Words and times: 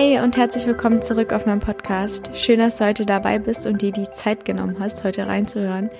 Hi 0.00 0.18
und 0.18 0.38
herzlich 0.38 0.64
willkommen 0.64 1.02
zurück 1.02 1.30
auf 1.34 1.44
meinem 1.44 1.60
Podcast. 1.60 2.30
Schön, 2.34 2.58
dass 2.58 2.78
du 2.78 2.86
heute 2.86 3.04
dabei 3.04 3.38
bist 3.38 3.66
und 3.66 3.82
dir 3.82 3.92
die 3.92 4.10
Zeit 4.10 4.46
genommen 4.46 4.76
hast, 4.80 5.04
heute 5.04 5.26
reinzuhören. 5.26 5.90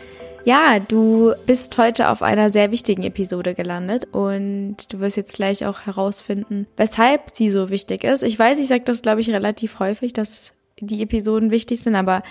Ja, 0.47 0.81
du 0.81 1.35
bist 1.45 1.77
heute 1.77 2.09
auf 2.09 2.23
einer 2.23 2.51
sehr 2.51 2.71
wichtigen 2.71 3.03
Episode 3.03 3.55
gelandet 3.55 4.09
und 4.13 4.91
du 4.91 5.01
wirst 5.01 5.19
jetzt 5.19 5.35
gleich 5.35 5.67
auch 5.67 5.81
herausfinden, 5.81 6.67
weshalb 6.79 7.35
sie 7.35 7.51
so 7.51 7.69
wichtig 7.69 8.03
ist. 8.05 8.23
Ich 8.23 8.39
weiß, 8.39 8.59
ich 8.59 8.69
sage 8.69 8.85
das, 8.85 9.03
glaube 9.03 9.21
ich, 9.21 9.29
relativ 9.29 9.81
häufig, 9.81 10.15
dass 10.15 10.55
die 10.81 11.03
Episoden 11.03 11.51
wichtig 11.51 11.81
sind, 11.81 11.95
aber 11.95 12.23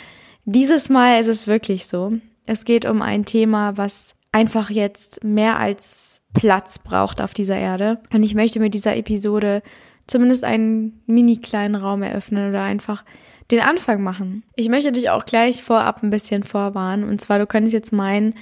dieses 0.45 0.89
Mal 0.89 1.19
ist 1.19 1.27
es 1.27 1.45
wirklich 1.45 1.85
so. 1.85 2.13
Es 2.47 2.65
geht 2.65 2.85
um 2.85 3.03
ein 3.03 3.25
Thema, 3.25 3.77
was 3.77 4.15
einfach 4.31 4.71
jetzt 4.71 5.23
mehr 5.23 5.59
als 5.59 6.23
Platz 6.33 6.79
braucht 6.79 7.21
auf 7.21 7.35
dieser 7.35 7.57
Erde. 7.57 7.99
Und 8.11 8.23
ich 8.23 8.33
möchte 8.33 8.59
mit 8.59 8.73
dieser 8.73 8.95
Episode 8.95 9.61
zumindest 10.09 10.43
einen 10.43 11.01
mini 11.05 11.37
kleinen 11.37 11.75
Raum 11.75 12.03
eröffnen 12.03 12.49
oder 12.49 12.63
einfach 12.63 13.03
den 13.51 13.61
Anfang 13.61 14.01
machen. 14.03 14.43
Ich 14.55 14.69
möchte 14.69 14.91
dich 14.91 15.09
auch 15.09 15.25
gleich 15.25 15.63
vorab 15.63 16.03
ein 16.03 16.09
bisschen 16.09 16.43
vorwarnen. 16.43 17.07
Und 17.07 17.19
zwar, 17.19 17.39
du 17.39 17.47
könntest 17.47 17.73
jetzt 17.73 17.93
meinen, 17.93 18.35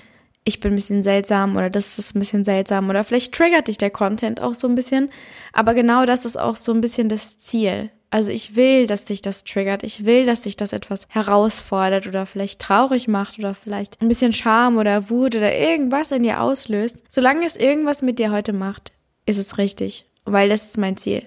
ich 0.44 0.60
bin 0.60 0.74
ein 0.74 0.76
bisschen 0.76 1.04
seltsam 1.04 1.56
oder 1.56 1.70
das 1.70 2.00
ist 2.00 2.16
ein 2.16 2.20
bisschen 2.20 2.46
seltsam 2.46 2.90
oder 2.90 3.04
vielleicht 3.04 3.34
triggert 3.34 3.68
dich 3.68 3.78
der 3.78 3.90
Content 3.90 4.42
auch 4.42 4.56
so 4.56 4.68
ein 4.68 4.76
bisschen. 4.76 5.10
Aber 5.54 5.74
genau 5.74 6.06
das 6.06 6.26
ist 6.26 6.38
auch 6.38 6.56
so 6.56 6.74
ein 6.74 6.82
bisschen 6.82 7.10
das 7.10 7.38
Ziel. 7.38 7.90
Also 8.10 8.32
ich 8.32 8.56
will, 8.56 8.88
dass 8.88 9.04
dich 9.04 9.22
das 9.22 9.44
triggert. 9.44 9.84
Ich 9.84 10.06
will, 10.06 10.26
dass 10.26 10.42
dich 10.42 10.56
das 10.56 10.72
etwas 10.72 11.08
herausfordert 11.10 12.08
oder 12.08 12.26
vielleicht 12.26 12.62
traurig 12.62 13.10
macht 13.10 13.38
oder 13.40 13.54
vielleicht 13.54 14.02
ein 14.02 14.08
bisschen 14.08 14.32
Scham 14.32 14.78
oder 14.78 15.10
Wut 15.10 15.36
oder 15.36 15.54
irgendwas 15.54 16.12
in 16.12 16.24
dir 16.24 16.42
auslöst. 16.42 17.04
Solange 17.10 17.46
es 17.46 17.58
irgendwas 17.58 18.02
mit 18.02 18.18
dir 18.18 18.32
heute 18.32 18.54
macht, 18.54 18.94
ist 19.26 19.38
es 19.38 19.58
richtig, 19.58 20.06
weil 20.24 20.48
das 20.48 20.68
ist 20.68 20.78
mein 20.78 20.96
Ziel. 20.96 21.24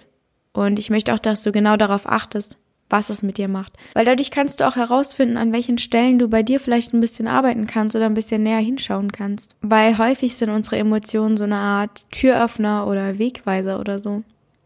Und 0.53 0.79
ich 0.79 0.91
möchte 0.91 1.15
auch, 1.15 1.19
dass 1.19 1.43
du 1.43 1.53
genau 1.53 1.77
darauf 1.77 2.07
achtest, 2.09 2.57
was 2.89 3.09
es 3.09 3.23
mit 3.23 3.39
dir 3.39 3.49
macht. 3.49 3.73
Weil 3.95 4.05
dadurch 4.05 4.31
kannst 4.31 4.61
du 4.61 4.67
auch 4.67 4.77
herausfinden, 4.77 5.37
an 5.37 5.53
welchen 5.53 5.79
Stellen 5.79 6.19
du 6.19 6.29
bei 6.29 6.43
dir 6.43 6.59
vielleicht 6.59 6.93
ein 6.93 7.01
bisschen 7.01 7.29
arbeiten 7.29 7.67
kannst 7.67 7.95
oder 7.95 8.07
ein 8.07 8.15
bisschen 8.15 8.43
näher 8.43 8.59
hinschauen 8.59 9.13
kannst. 9.13 9.55
Weil 9.63 9.97
häufig 9.97 10.37
sind 10.37 10.51
unsere 10.51 10.77
Emotionen 10.77 11.37
so 11.37 11.45
eine 11.45 11.57
Art 11.57 12.05
Türöffner 12.11 12.87
oder 12.87 13.19
Wegweiser 13.19 13.79
oder 13.79 13.99
so. 13.99 14.23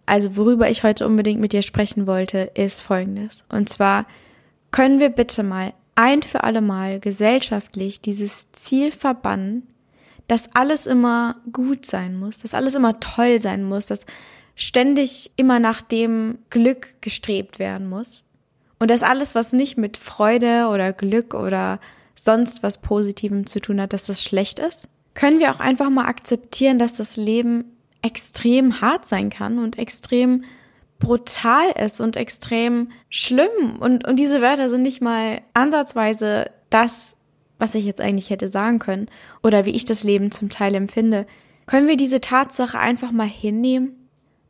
Also 0.07 0.37
worüber 0.37 0.69
ich 0.71 0.83
heute 0.83 1.07
unbedingt 1.07 1.41
mit 1.41 1.53
dir 1.53 1.63
sprechen 1.63 2.07
wollte, 2.07 2.51
ist 2.55 2.81
Folgendes. 2.81 3.45
Und 3.51 3.69
zwar 3.69 4.07
können 4.71 5.01
wir 5.01 5.11
bitte 5.11 5.43
mal 5.43 5.73
ein 5.95 6.23
für 6.23 6.43
alle 6.43 6.61
Mal 6.61 7.01
gesellschaftlich 7.01 8.01
dieses 8.01 8.51
Ziel 8.53 8.91
verbannen, 8.91 9.67
dass 10.27 10.55
alles 10.55 10.87
immer 10.87 11.37
gut 11.53 11.87
sein 11.87 12.19
muss, 12.19 12.41
dass 12.41 12.55
alles 12.55 12.75
immer 12.75 12.99
toll 13.01 13.39
sein 13.39 13.65
muss, 13.65 13.87
dass 13.87 14.07
ständig 14.55 15.33
immer 15.37 15.59
nach 15.61 15.83
dem 15.83 16.39
Glück 16.51 16.95
gestrebt 17.01 17.59
werden 17.59 17.89
muss. 17.89 18.25
Und 18.79 18.91
dass 18.91 19.03
alles, 19.03 19.35
was 19.35 19.53
nicht 19.53 19.79
mit 19.79 19.97
Freude 19.97 20.69
oder 20.69 20.93
Glück 20.93 21.35
oder 21.35 21.81
sonst 22.15 22.63
was 22.63 22.81
Positivem 22.81 23.47
zu 23.47 23.61
tun 23.61 23.81
hat, 23.81 23.93
dass 23.93 24.07
das 24.07 24.23
schlecht 24.23 24.59
ist? 24.59 24.89
Können 25.15 25.41
wir 25.41 25.53
auch 25.53 25.61
einfach 25.61 25.91
mal 25.91 26.07
akzeptieren, 26.07 26.79
dass 26.79 26.95
das 26.95 27.17
Leben 27.17 27.65
extrem 28.03 28.81
hart 28.81 29.07
sein 29.07 29.31
kann 29.31 29.59
und 29.59 29.79
extrem 29.79 30.45
brutal 30.99 31.71
ist 31.83 32.01
und 32.01 32.17
extrem 32.17 32.91
schlimm. 33.09 33.77
Und, 33.81 34.07
und 34.07 34.17
diese 34.19 34.43
Wörter 34.43 34.69
sind 34.69 34.83
nicht 34.83 35.01
mal 35.01 35.41
ansatzweise 35.55 36.51
das, 36.71 37.17
was 37.59 37.75
ich 37.75 37.85
jetzt 37.85 38.01
eigentlich 38.01 38.31
hätte 38.31 38.49
sagen 38.49 38.79
können 38.79 39.09
oder 39.43 39.65
wie 39.65 39.71
ich 39.71 39.85
das 39.85 40.05
Leben 40.05 40.31
zum 40.31 40.51
Teil 40.51 40.75
empfinde. 40.75 41.27
Können 41.67 41.89
wir 41.89 41.97
diese 41.97 42.21
Tatsache 42.21 42.79
einfach 42.79 43.11
mal 43.11 43.29
hinnehmen 43.29 44.04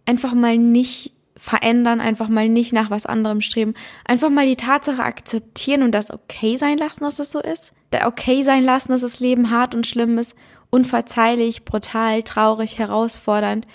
einfach 0.06 0.34
mal 0.34 0.58
nicht 0.58 1.12
verändern, 1.36 2.00
einfach 2.00 2.28
mal 2.28 2.48
nicht 2.48 2.72
nach 2.72 2.90
was 2.90 3.06
anderem 3.06 3.40
streben, 3.40 3.74
einfach 4.04 4.30
mal 4.30 4.46
die 4.46 4.56
Tatsache 4.56 5.02
akzeptieren 5.02 5.82
und 5.82 5.92
das 5.92 6.10
okay 6.10 6.56
sein 6.56 6.78
lassen, 6.78 7.04
dass 7.04 7.18
es 7.18 7.32
so 7.32 7.40
ist. 7.40 7.72
Da 7.90 8.06
okay 8.06 8.42
sein 8.42 8.64
lassen, 8.64 8.92
dass 8.92 9.00
das 9.00 9.20
Leben 9.20 9.50
hart 9.50 9.74
und 9.74 9.86
schlimm 9.86 10.16
ist, 10.18 10.36
unverzeihlich, 10.70 11.64
brutal, 11.64 12.22
traurig, 12.22 12.78
herausfordernd. 12.78 13.66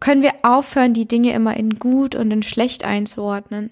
Können 0.00 0.22
wir 0.22 0.34
aufhören, 0.42 0.92
die 0.92 1.08
Dinge 1.08 1.32
immer 1.32 1.56
in 1.56 1.78
gut 1.78 2.14
und 2.14 2.30
in 2.30 2.42
schlecht 2.42 2.84
einzuordnen 2.84 3.70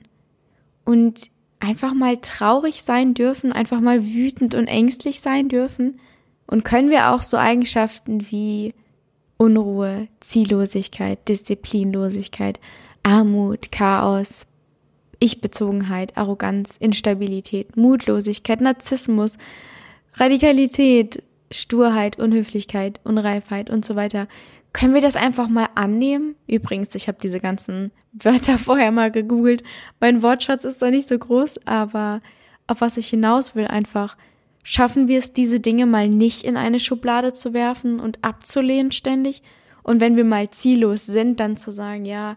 und 0.85 1.31
einfach 1.61 1.95
mal 1.95 2.17
traurig 2.19 2.83
sein 2.83 3.15
dürfen, 3.15 3.53
einfach 3.53 3.81
mal 3.81 4.05
wütend 4.05 4.55
und 4.55 4.67
ängstlich 4.67 5.21
sein 5.21 5.49
dürfen? 5.49 6.01
Und 6.47 6.65
können 6.65 6.91
wir 6.91 7.11
auch 7.11 7.23
so 7.23 7.37
Eigenschaften 7.37 8.31
wie 8.31 8.75
Unruhe, 9.45 10.09
Ziellosigkeit, 10.21 11.29
Disziplinlosigkeit, 11.29 12.59
Armut, 13.03 13.71
Chaos, 13.71 14.47
Ich-Bezogenheit, 15.19 16.17
Arroganz, 16.17 16.79
Instabilität, 16.79 17.77
Mutlosigkeit, 17.77 18.63
Narzissmus, 18.63 19.37
Radikalität, 20.15 21.23
Sturheit, 21.53 22.19
Unhöflichkeit, 22.19 23.01
Unreifheit 23.05 23.69
und 23.69 23.85
so 23.85 23.97
weiter. 23.97 24.29
Können 24.73 24.95
wir 24.95 25.03
das 25.03 25.17
einfach 25.17 25.49
mal 25.49 25.69
annehmen? 25.75 26.37
Übrigens, 26.47 26.95
ich 26.95 27.07
habe 27.07 27.19
diese 27.23 27.39
ganzen 27.39 27.93
Wörter 28.15 28.57
vorher 28.69 28.93
mal 28.93 29.11
gegoogelt. 29.11 29.63
Mein 30.01 30.23
Wortschatz 30.23 30.65
ist 30.65 30.81
da 30.81 30.91
nicht 30.91 31.07
so 31.07 31.19
groß, 31.19 31.67
aber 31.67 32.23
auf 32.67 32.81
was 32.81 32.97
ich 32.97 33.09
hinaus 33.09 33.55
will, 33.55 33.67
einfach 33.67 34.17
Schaffen 34.67 35.09
wir 35.09 35.19
es, 35.19 35.35
diese 35.35 35.61
Dinge 35.61 35.85
mal 35.85 36.09
nicht 36.09 36.43
in 36.43 36.57
eine 36.57 36.81
Schublade 36.81 37.35
zu 37.35 37.53
werfen 37.53 38.01
und 38.01 38.25
abzulehnen 38.25 38.93
ständig? 38.93 39.43
Und 39.83 40.01
wenn 40.01 40.17
wir 40.17 40.25
mal 40.25 40.51
ziellos 40.51 41.05
sind, 41.05 41.39
dann 41.39 41.59
zu 41.59 41.71
sagen, 41.71 42.07
ja, 42.07 42.37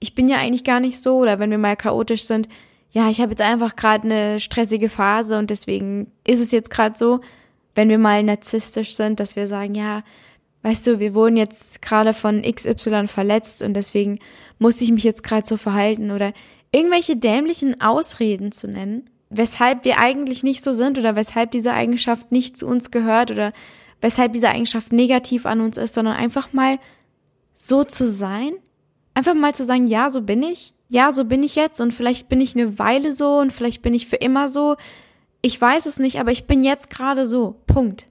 ich 0.00 0.16
bin 0.16 0.28
ja 0.28 0.38
eigentlich 0.38 0.64
gar 0.64 0.80
nicht 0.80 1.00
so, 1.00 1.18
oder 1.18 1.38
wenn 1.38 1.52
wir 1.52 1.58
mal 1.58 1.76
chaotisch 1.76 2.24
sind, 2.24 2.48
ja, 2.90 3.08
ich 3.08 3.20
habe 3.20 3.30
jetzt 3.30 3.42
einfach 3.42 3.76
gerade 3.76 4.04
eine 4.04 4.40
stressige 4.40 4.88
Phase 4.88 5.38
und 5.38 5.50
deswegen 5.50 6.10
ist 6.26 6.40
es 6.40 6.50
jetzt 6.50 6.70
gerade 6.70 6.98
so. 6.98 7.20
Wenn 7.74 7.88
wir 7.90 7.98
mal 7.98 8.24
narzisstisch 8.24 8.94
sind, 8.94 9.20
dass 9.20 9.36
wir 9.36 9.46
sagen, 9.46 9.76
ja, 9.76 10.02
weißt 10.62 10.86
du, 10.86 10.98
wir 10.98 11.14
wurden 11.14 11.36
jetzt 11.36 11.80
gerade 11.80 12.12
von 12.12 12.42
XY 12.42 13.06
verletzt 13.06 13.62
und 13.62 13.74
deswegen 13.74 14.18
muss 14.58 14.80
ich 14.80 14.90
mich 14.90 15.04
jetzt 15.04 15.22
gerade 15.22 15.46
so 15.46 15.56
verhalten 15.56 16.10
oder 16.10 16.32
irgendwelche 16.72 17.16
dämlichen 17.16 17.80
Ausreden 17.80 18.50
zu 18.50 18.66
nennen, 18.66 19.08
weshalb 19.30 19.84
wir 19.84 19.98
eigentlich 19.98 20.42
nicht 20.42 20.62
so 20.62 20.72
sind 20.72 20.98
oder 20.98 21.16
weshalb 21.16 21.50
diese 21.50 21.72
Eigenschaft 21.72 22.32
nicht 22.32 22.56
zu 22.56 22.66
uns 22.66 22.90
gehört 22.90 23.30
oder 23.30 23.52
weshalb 24.00 24.32
diese 24.32 24.48
Eigenschaft 24.48 24.92
negativ 24.92 25.46
an 25.46 25.60
uns 25.60 25.76
ist, 25.76 25.94
sondern 25.94 26.16
einfach 26.16 26.52
mal 26.52 26.78
so 27.54 27.84
zu 27.84 28.06
sein. 28.06 28.52
Einfach 29.14 29.34
mal 29.34 29.54
zu 29.54 29.64
sagen, 29.64 29.86
ja, 29.86 30.10
so 30.10 30.22
bin 30.22 30.42
ich. 30.42 30.74
Ja, 30.88 31.12
so 31.12 31.24
bin 31.24 31.42
ich 31.42 31.56
jetzt 31.56 31.80
und 31.80 31.92
vielleicht 31.92 32.28
bin 32.28 32.40
ich 32.40 32.56
eine 32.56 32.78
Weile 32.78 33.12
so 33.12 33.38
und 33.38 33.52
vielleicht 33.52 33.82
bin 33.82 33.92
ich 33.92 34.06
für 34.06 34.16
immer 34.16 34.48
so. 34.48 34.76
Ich 35.42 35.60
weiß 35.60 35.86
es 35.86 35.98
nicht, 35.98 36.20
aber 36.20 36.30
ich 36.30 36.46
bin 36.46 36.64
jetzt 36.64 36.88
gerade 36.88 37.26
so. 37.26 37.56
Punkt. 37.66 38.06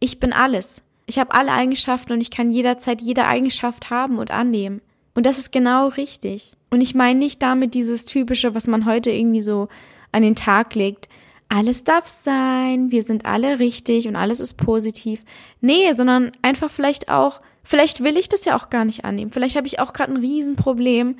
Ich 0.00 0.20
bin 0.20 0.32
alles. 0.32 0.82
Ich 1.06 1.18
habe 1.18 1.34
alle 1.34 1.52
Eigenschaften 1.52 2.12
und 2.12 2.20
ich 2.20 2.30
kann 2.30 2.50
jederzeit 2.50 3.02
jede 3.02 3.26
Eigenschaft 3.26 3.90
haben 3.90 4.18
und 4.18 4.30
annehmen. 4.30 4.80
Und 5.14 5.26
das 5.26 5.38
ist 5.38 5.52
genau 5.52 5.88
richtig. 5.88 6.52
Und 6.70 6.80
ich 6.80 6.94
meine 6.94 7.18
nicht 7.18 7.42
damit 7.42 7.74
dieses 7.74 8.06
typische, 8.06 8.54
was 8.54 8.66
man 8.66 8.86
heute 8.86 9.10
irgendwie 9.10 9.40
so 9.40 9.68
an 10.12 10.22
den 10.22 10.36
Tag 10.36 10.74
legt, 10.74 11.08
alles 11.48 11.82
darf 11.84 12.06
sein, 12.06 12.90
wir 12.90 13.02
sind 13.02 13.24
alle 13.24 13.58
richtig 13.58 14.06
und 14.06 14.16
alles 14.16 14.40
ist 14.40 14.58
positiv. 14.58 15.24
Nee, 15.60 15.92
sondern 15.94 16.32
einfach 16.42 16.70
vielleicht 16.70 17.08
auch, 17.08 17.40
vielleicht 17.62 18.04
will 18.04 18.18
ich 18.18 18.28
das 18.28 18.44
ja 18.44 18.56
auch 18.56 18.68
gar 18.68 18.84
nicht 18.84 19.04
annehmen. 19.04 19.30
Vielleicht 19.30 19.56
habe 19.56 19.66
ich 19.66 19.80
auch 19.80 19.94
gerade 19.94 20.12
ein 20.12 20.18
Riesenproblem, 20.18 21.16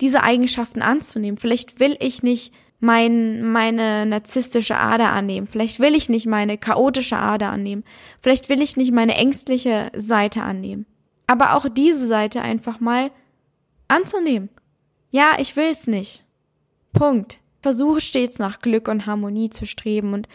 diese 0.00 0.22
Eigenschaften 0.22 0.82
anzunehmen. 0.82 1.36
Vielleicht 1.36 1.80
will 1.80 1.96
ich 2.00 2.22
nicht 2.22 2.52
mein, 2.78 3.42
meine 3.42 4.06
narzisstische 4.06 4.76
Ader 4.76 5.10
annehmen. 5.10 5.48
Vielleicht 5.48 5.80
will 5.80 5.94
ich 5.94 6.08
nicht 6.08 6.26
meine 6.26 6.58
chaotische 6.58 7.16
Ader 7.16 7.50
annehmen. 7.50 7.84
Vielleicht 8.20 8.48
will 8.48 8.62
ich 8.62 8.76
nicht 8.76 8.92
meine 8.92 9.16
ängstliche 9.16 9.90
Seite 9.94 10.42
annehmen. 10.42 10.86
Aber 11.26 11.56
auch 11.56 11.68
diese 11.68 12.06
Seite 12.06 12.40
einfach 12.40 12.78
mal 12.78 13.10
anzunehmen. 13.88 14.48
Ja, 15.10 15.32
ich 15.38 15.56
will 15.56 15.70
es 15.70 15.86
nicht. 15.86 16.24
Punkt 16.92 17.41
versuche 17.62 18.00
stets 18.00 18.38
nach 18.38 18.60
Glück 18.60 18.88
und 18.88 19.06
Harmonie 19.06 19.50
zu 19.50 19.66
streben 19.66 20.12
und 20.12 20.28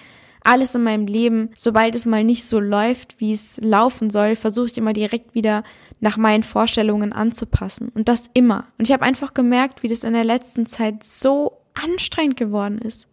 alles 0.44 0.76
in 0.76 0.84
meinem 0.84 1.08
Leben, 1.08 1.50
sobald 1.56 1.94
es 1.94 2.06
mal 2.06 2.24
nicht 2.24 2.46
so 2.46 2.60
läuft, 2.60 3.20
wie 3.20 3.34
es 3.34 3.60
laufen 3.62 4.10
soll, 4.10 4.38
versuche 4.38 4.68
ich 4.68 4.78
immer 4.78 4.94
direkt 4.94 5.36
wieder 5.36 5.64
nach 6.00 6.16
meinen 6.16 6.44
Vorstellungen 6.44 7.12
anzupassen. 7.12 7.90
Und 7.90 8.08
das 8.08 8.30
immer. 8.34 8.66
Und 8.78 8.88
ich 8.88 8.94
habe 8.94 9.04
einfach 9.04 9.34
gemerkt, 9.34 9.84
wie 9.84 9.90
das 9.90 10.06
in 10.06 10.14
der 10.14 10.24
letzten 10.24 10.66
Zeit 10.66 11.04
so 11.04 11.58
anstrengend 11.74 12.38
geworden 12.38 12.78
ist, 12.78 13.10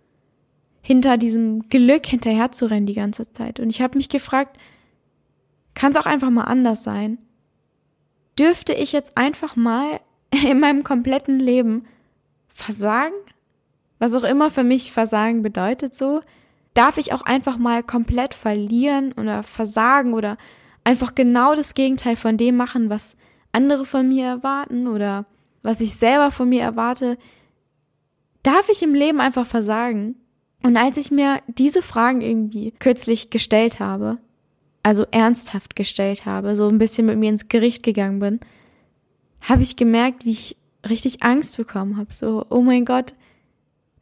hinter 0.81 1.16
diesem 1.16 1.69
Glück 1.69 2.06
hinterher 2.06 2.52
zu 2.52 2.66
rennen 2.66 2.87
die 2.87 2.94
ganze 2.94 3.32
Zeit. 3.32 3.58
Und 3.58 3.69
ich 3.70 3.82
habe 3.82 3.99
mich 3.99 4.08
gefragt, 4.08 4.56
kann 5.75 5.90
es 5.90 5.99
auch 5.99 6.06
einfach 6.06 6.31
mal 6.31 6.44
anders 6.44 6.84
sein? 6.84 7.19
Dürfte 8.38 8.75
ich 8.75 8.93
jetzt 8.93 9.16
einfach 9.16 9.56
mal 9.56 9.99
in 10.31 10.61
meinem 10.61 10.84
kompletten 10.84 11.40
Leben 11.40 11.87
versagen? 12.49 13.14
Was 14.05 14.15
auch 14.15 14.29
immer 14.29 14.51
für 14.51 14.65
mich 14.65 14.93
Versagen 14.93 15.43
bedeutet, 15.43 15.95
so, 15.95 16.21
darf 16.75 16.99
ich 16.99 17.15
auch 17.15 17.23
einfach 17.23 17.56
mal 17.56 17.83
komplett 17.83 18.35
verlieren 18.35 19.12
oder 19.12 19.43
versagen 19.43 20.12
oder 20.12 20.37
einfach 20.85 21.15
genau 21.15 21.55
das 21.55 21.73
Gegenteil 21.73 22.17
von 22.17 22.37
dem 22.37 22.56
machen, 22.56 22.91
was 22.91 23.17
andere 23.53 23.87
von 23.87 24.06
mir 24.06 24.27
erwarten 24.27 24.89
oder 24.89 25.25
was 25.62 25.81
ich 25.81 25.95
selber 25.95 26.31
von 26.31 26.49
mir 26.51 26.62
erwarte. 26.62 27.17
darf 28.43 28.69
ich 28.69 28.83
im 28.83 28.93
Leben 28.93 29.21
einfach 29.21 29.47
versagen? 29.47 30.17
Und 30.62 30.77
als 30.77 30.99
ich 30.99 31.11
mir 31.11 31.41
diese 31.47 31.81
Fragen 31.81 32.21
irgendwie 32.21 32.73
kürzlich 32.73 33.31
gestellt 33.31 33.81
habe, 33.81 34.19
also 34.83 35.07
ernsthaft 35.11 35.77
gestellt 35.77 36.27
habe, 36.27 36.57
so 36.57 36.69
ein 36.69 36.77
bisschen 36.77 37.07
mit 37.07 37.17
mir 37.17 37.31
ins 37.31 37.49
Gericht 37.49 37.83
gegangen 37.83 38.19
bin, 38.21 38.41
habe 39.41 39.62
ich 39.62 39.77
gemerkt, 39.77 40.27
wie 40.27 40.33
ich 40.33 40.57
richtig 40.87 41.23
Angst 41.23 41.57
bekommen 41.57 41.97
habe. 41.97 42.12
So, 42.12 42.45
oh 42.50 42.61
mein 42.61 42.85
Gott, 42.85 43.15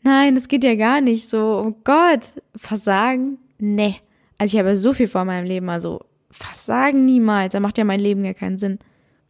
nein, 0.03 0.35
das 0.35 0.49
geht 0.49 0.65
ja 0.65 0.75
gar 0.75 1.01
nicht. 1.01 1.29
So, 1.29 1.65
oh 1.67 1.75
Gott, 1.85 2.21
Versagen? 2.57 3.39
Nee. 3.59 3.97
Also 4.39 4.57
ich 4.57 4.61
habe 4.63 4.77
so 4.77 4.93
viel 4.93 5.09
vor 5.09 5.25
meinem 5.25 5.47
Leben, 5.47 5.69
also 5.69 6.01
Versagen 6.31 7.05
niemals. 7.05 7.53
Da 7.53 7.61
macht 7.61 7.79
ja 7.79 7.85
mein 7.85 8.01
Leben 8.01 8.23
gar 8.23 8.35
keinen 8.35 8.59
Sinn. 8.59 8.79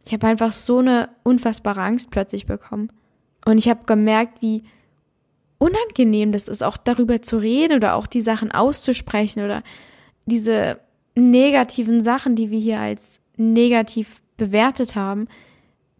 Ich 0.05 0.13
habe 0.13 0.27
einfach 0.27 0.51
so 0.51 0.79
eine 0.79 1.09
unfassbare 1.23 1.81
Angst 1.81 2.09
plötzlich 2.11 2.45
bekommen. 2.45 2.89
Und 3.45 3.57
ich 3.57 3.69
habe 3.69 3.85
gemerkt, 3.85 4.41
wie 4.41 4.63
unangenehm 5.57 6.31
das 6.31 6.47
ist, 6.47 6.63
auch 6.63 6.77
darüber 6.77 7.21
zu 7.21 7.37
reden 7.37 7.75
oder 7.77 7.95
auch 7.95 8.07
die 8.07 8.21
Sachen 8.21 8.51
auszusprechen 8.51 9.43
oder 9.43 9.63
diese 10.25 10.79
negativen 11.15 12.03
Sachen, 12.03 12.35
die 12.35 12.51
wir 12.51 12.59
hier 12.59 12.79
als 12.79 13.21
negativ 13.37 14.21
bewertet 14.37 14.95
haben, 14.95 15.27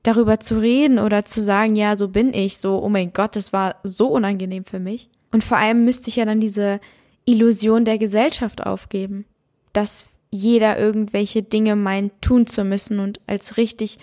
darüber 0.03 0.39
zu 0.39 0.59
reden 0.59 0.99
oder 0.99 1.25
zu 1.25 1.41
sagen, 1.41 1.75
ja, 1.75 1.95
so 1.95 2.09
bin 2.09 2.33
ich, 2.33 2.57
so, 2.57 2.81
oh 2.83 2.89
mein 2.89 3.13
Gott, 3.13 3.35
das 3.35 3.53
war 3.53 3.77
so 3.83 4.07
unangenehm 4.07 4.65
für 4.65 4.79
mich. 4.79 5.09
Und 5.31 5.43
vor 5.43 5.57
allem 5.57 5.85
müsste 5.85 6.09
ich 6.09 6.17
ja 6.17 6.25
dann 6.25 6.41
diese 6.41 6.79
Illusion 7.25 7.85
der 7.85 7.97
Gesellschaft 7.97 8.65
aufgeben, 8.65 9.25
dass 9.71 10.05
jeder 10.29 10.77
irgendwelche 10.77 11.41
Dinge 11.41 11.75
meint 11.75 12.21
tun 12.21 12.47
zu 12.47 12.63
müssen 12.63 12.99
und 12.99 13.21
als 13.27 13.57
richtig 13.57 13.97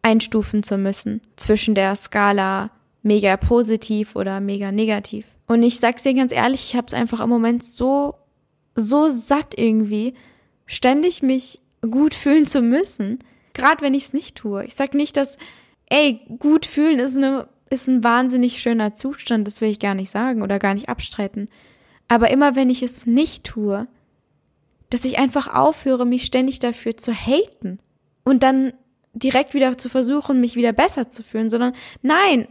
einstufen 0.00 0.62
zu 0.62 0.78
müssen 0.78 1.20
zwischen 1.36 1.74
der 1.74 1.94
Skala 1.96 2.70
mega 3.02 3.36
positiv 3.36 4.16
oder 4.16 4.40
mega 4.40 4.72
negativ. 4.72 5.26
Und 5.46 5.62
ich 5.62 5.78
sag's 5.78 6.04
dir 6.04 6.14
ganz 6.14 6.32
ehrlich, 6.32 6.64
ich 6.64 6.76
hab's 6.76 6.94
einfach 6.94 7.20
im 7.20 7.28
Moment 7.28 7.62
so 7.62 8.14
so 8.74 9.08
satt 9.08 9.58
irgendwie, 9.58 10.14
ständig 10.66 11.22
mich 11.22 11.60
gut 11.82 12.14
fühlen 12.14 12.46
zu 12.46 12.62
müssen, 12.62 13.18
gerade 13.54 13.82
wenn 13.82 13.94
ich's 13.94 14.12
nicht 14.12 14.36
tue. 14.36 14.64
Ich 14.64 14.74
sag 14.74 14.94
nicht, 14.94 15.16
dass 15.16 15.38
ey, 15.86 16.20
gut 16.38 16.66
fühlen 16.66 16.98
ist 16.98 17.16
eine 17.16 17.48
ist 17.70 17.88
ein 17.88 18.04
wahnsinnig 18.04 18.60
schöner 18.60 18.92
Zustand, 18.92 19.46
das 19.46 19.62
will 19.62 19.70
ich 19.70 19.78
gar 19.78 19.94
nicht 19.94 20.10
sagen 20.10 20.42
oder 20.42 20.58
gar 20.58 20.74
nicht 20.74 20.90
abstreiten. 20.90 21.48
Aber 22.06 22.30
immer 22.30 22.54
wenn 22.54 22.68
ich 22.68 22.82
es 22.82 23.06
nicht 23.06 23.44
tue, 23.44 23.88
dass 24.90 25.06
ich 25.06 25.18
einfach 25.18 25.52
aufhöre, 25.52 26.04
mich 26.04 26.24
ständig 26.24 26.58
dafür 26.58 26.98
zu 26.98 27.14
haten 27.14 27.78
und 28.24 28.42
dann 28.42 28.74
direkt 29.14 29.54
wieder 29.54 29.78
zu 29.78 29.88
versuchen, 29.88 30.40
mich 30.40 30.54
wieder 30.54 30.74
besser 30.74 31.08
zu 31.08 31.22
fühlen, 31.22 31.48
sondern 31.48 31.72
nein, 32.02 32.46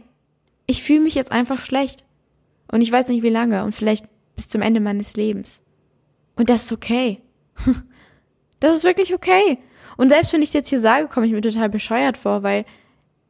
ich 0.66 0.82
fühle 0.82 1.00
mich 1.00 1.14
jetzt 1.14 1.30
einfach 1.30 1.64
schlecht. 1.64 2.04
Und 2.70 2.80
ich 2.80 2.90
weiß 2.90 3.08
nicht 3.08 3.22
wie 3.22 3.28
lange 3.28 3.64
und 3.64 3.74
vielleicht 3.74 4.06
bis 4.34 4.48
zum 4.48 4.62
Ende 4.62 4.80
meines 4.80 5.16
Lebens. 5.16 5.62
Und 6.34 6.50
das 6.50 6.64
ist 6.64 6.72
okay. 6.72 7.20
Das 8.60 8.76
ist 8.76 8.84
wirklich 8.84 9.12
okay. 9.12 9.58
Und 10.02 10.08
selbst 10.08 10.32
wenn 10.32 10.42
ich 10.42 10.48
es 10.48 10.54
jetzt 10.54 10.70
hier 10.70 10.80
sage, 10.80 11.06
komme 11.06 11.26
ich 11.26 11.32
mir 11.32 11.42
total 11.42 11.68
bescheuert 11.68 12.16
vor, 12.16 12.42
weil 12.42 12.64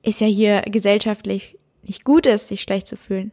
es 0.03 0.21
ja 0.21 0.27
hier 0.27 0.63
gesellschaftlich 0.63 1.59
nicht 1.83 2.03
gut 2.03 2.27
ist, 2.27 2.49
sich 2.49 2.63
schlecht 2.63 2.87
zu 2.87 2.97
fühlen. 2.97 3.31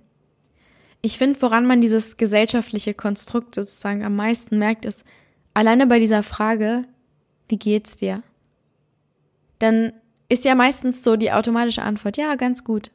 Ich 1.01 1.17
finde, 1.17 1.41
woran 1.41 1.65
man 1.65 1.79
dieses 1.79 2.17
gesellschaftliche 2.17 2.93
Konstrukt 2.93 3.55
sozusagen 3.55 4.03
am 4.03 4.17
meisten 4.17 4.59
merkt, 4.59 4.83
ist 4.83 5.05
alleine 5.53 5.87
bei 5.87 5.99
dieser 5.99 6.21
Frage, 6.21 6.83
wie 7.47 7.55
geht's 7.55 7.95
dir? 7.95 8.23
Dann 9.59 9.93
ist 10.27 10.43
ja 10.43 10.53
meistens 10.53 11.01
so 11.01 11.15
die 11.15 11.31
automatische 11.31 11.83
Antwort, 11.83 12.17
ja, 12.17 12.35
ganz 12.35 12.65
gut. 12.65 12.91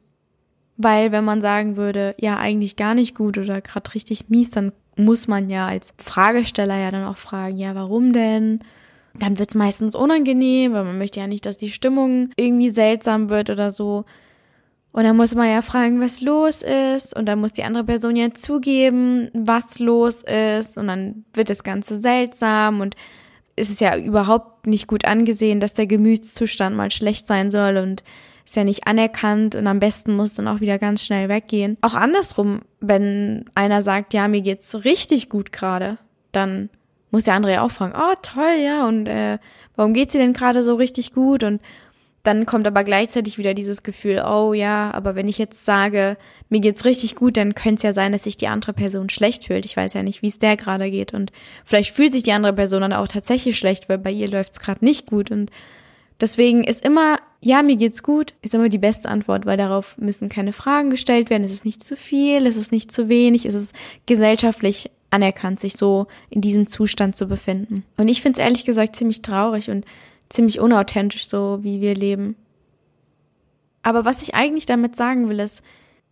Weil 0.77 1.11
wenn 1.11 1.25
man 1.25 1.41
sagen 1.41 1.75
würde, 1.75 2.13
ja, 2.19 2.37
eigentlich 2.37 2.75
gar 2.75 2.93
nicht 2.93 3.15
gut 3.15 3.39
oder 3.39 3.61
gerade 3.61 3.95
richtig 3.95 4.29
mies, 4.29 4.51
dann 4.51 4.73
muss 4.95 5.27
man 5.27 5.49
ja 5.49 5.65
als 5.65 5.95
Fragesteller 5.97 6.77
ja 6.77 6.91
dann 6.91 7.05
auch 7.05 7.17
fragen, 7.17 7.57
ja, 7.57 7.73
warum 7.73 8.13
denn? 8.13 8.59
Dann 9.19 9.39
wird's 9.39 9.55
meistens 9.55 9.95
unangenehm, 9.95 10.73
weil 10.73 10.83
man 10.83 10.97
möchte 10.97 11.19
ja 11.19 11.27
nicht, 11.27 11.45
dass 11.45 11.57
die 11.57 11.69
Stimmung 11.69 12.31
irgendwie 12.35 12.69
seltsam 12.69 13.29
wird 13.29 13.49
oder 13.49 13.71
so. 13.71 14.05
Und 14.91 15.03
dann 15.03 15.17
muss 15.17 15.35
man 15.35 15.49
ja 15.49 15.61
fragen, 15.61 16.01
was 16.01 16.21
los 16.21 16.61
ist. 16.61 17.15
Und 17.15 17.25
dann 17.25 17.39
muss 17.39 17.53
die 17.53 17.63
andere 17.63 17.83
Person 17.83 18.15
ja 18.15 18.33
zugeben, 18.33 19.29
was 19.33 19.79
los 19.79 20.23
ist. 20.23 20.77
Und 20.77 20.87
dann 20.87 21.25
wird 21.33 21.49
das 21.49 21.63
Ganze 21.63 21.99
seltsam. 21.99 22.81
Und 22.81 22.95
es 23.55 23.69
ist 23.69 23.81
ja 23.81 23.97
überhaupt 23.97 24.67
nicht 24.67 24.87
gut 24.87 25.05
angesehen, 25.05 25.59
dass 25.59 25.73
der 25.73 25.87
Gemütszustand 25.87 26.75
mal 26.75 26.91
schlecht 26.91 27.27
sein 27.27 27.51
soll. 27.51 27.77
Und 27.77 28.03
ist 28.45 28.55
ja 28.55 28.63
nicht 28.63 28.87
anerkannt 28.87 29.55
und 29.55 29.65
am 29.65 29.79
besten 29.79 30.15
muss 30.15 30.35
dann 30.35 30.47
auch 30.47 30.61
wieder 30.61 30.77
ganz 30.77 31.03
schnell 31.03 31.29
weggehen. 31.29 31.77
Auch 31.81 31.95
andersrum, 31.95 32.61
wenn 32.79 33.45
einer 33.55 33.81
sagt, 33.81 34.13
ja, 34.13 34.27
mir 34.27 34.41
geht's 34.41 34.85
richtig 34.85 35.29
gut 35.29 35.51
gerade, 35.51 35.97
dann 36.31 36.69
muss 37.15 37.23
der 37.23 37.33
andere 37.33 37.53
ja 37.53 37.61
auch 37.61 37.71
fragen, 37.71 37.93
oh 37.97 38.13
toll, 38.21 38.57
ja, 38.61 38.85
und 38.85 39.07
äh, 39.07 39.37
warum 39.77 39.93
geht's 39.93 40.11
dir 40.11 40.19
denn 40.19 40.33
gerade 40.33 40.63
so 40.63 40.75
richtig 40.75 41.13
gut? 41.13 41.43
Und 41.43 41.61
dann 42.23 42.45
kommt 42.45 42.67
aber 42.67 42.83
gleichzeitig 42.83 43.37
wieder 43.37 43.53
dieses 43.53 43.83
Gefühl, 43.83 44.21
oh 44.27 44.51
ja, 44.51 44.91
aber 44.93 45.15
wenn 45.15 45.29
ich 45.29 45.37
jetzt 45.37 45.63
sage, 45.63 46.17
mir 46.49 46.59
geht's 46.59 46.83
richtig 46.83 47.15
gut, 47.15 47.37
dann 47.37 47.55
könnte 47.55 47.75
es 47.75 47.83
ja 47.83 47.93
sein, 47.93 48.11
dass 48.11 48.23
sich 48.23 48.35
die 48.35 48.49
andere 48.49 48.73
Person 48.73 49.09
schlecht 49.09 49.45
fühlt. 49.45 49.63
Ich 49.63 49.77
weiß 49.77 49.93
ja 49.93 50.03
nicht, 50.03 50.23
wie 50.23 50.27
es 50.27 50.39
der 50.39 50.57
gerade 50.57 50.91
geht. 50.91 51.13
Und 51.13 51.31
vielleicht 51.63 51.95
fühlt 51.95 52.11
sich 52.11 52.23
die 52.23 52.33
andere 52.33 52.51
Person 52.51 52.81
dann 52.81 52.91
auch 52.91 53.07
tatsächlich 53.07 53.57
schlecht, 53.57 53.87
weil 53.87 53.97
bei 53.97 54.11
ihr 54.11 54.27
läuft's 54.27 54.59
gerade 54.59 54.83
nicht 54.83 55.05
gut. 55.05 55.31
Und 55.31 55.51
Deswegen 56.21 56.63
ist 56.63 56.85
immer, 56.85 57.17
ja, 57.41 57.61
mir 57.61 57.75
geht's 57.75 58.01
gut, 58.01 58.33
ist 58.41 58.55
immer 58.55 58.69
die 58.69 58.77
beste 58.77 59.09
Antwort, 59.09 59.45
weil 59.45 59.57
darauf 59.57 59.97
müssen 59.97 60.29
keine 60.29 60.53
Fragen 60.53 60.89
gestellt 60.89 61.29
werden. 61.29 61.43
Es 61.43 61.51
ist 61.51 61.65
nicht 61.65 61.83
zu 61.83 61.97
viel, 61.97 62.47
es 62.47 62.55
ist 62.55 62.71
nicht 62.71 62.91
zu 62.91 63.09
wenig, 63.09 63.45
es 63.45 63.53
ist 63.53 63.75
gesellschaftlich 64.05 64.91
anerkannt, 65.15 65.59
sich 65.59 65.77
so 65.77 66.07
in 66.29 66.41
diesem 66.41 66.67
Zustand 66.67 67.15
zu 67.15 67.27
befinden. 67.27 67.85
Und 67.97 68.07
ich 68.07 68.21
finde 68.21 68.39
es 68.39 68.45
ehrlich 68.45 68.65
gesagt 68.65 68.95
ziemlich 68.95 69.21
traurig 69.21 69.69
und 69.69 69.85
ziemlich 70.29 70.59
unauthentisch, 70.59 71.27
so 71.27 71.59
wie 71.61 71.81
wir 71.81 71.95
leben. 71.95 72.35
Aber 73.81 74.03
was 74.03 74.21
ich 74.21 74.35
eigentlich 74.35 74.65
damit 74.65 74.95
sagen 74.95 75.29
will, 75.29 75.39
ist, 75.39 75.63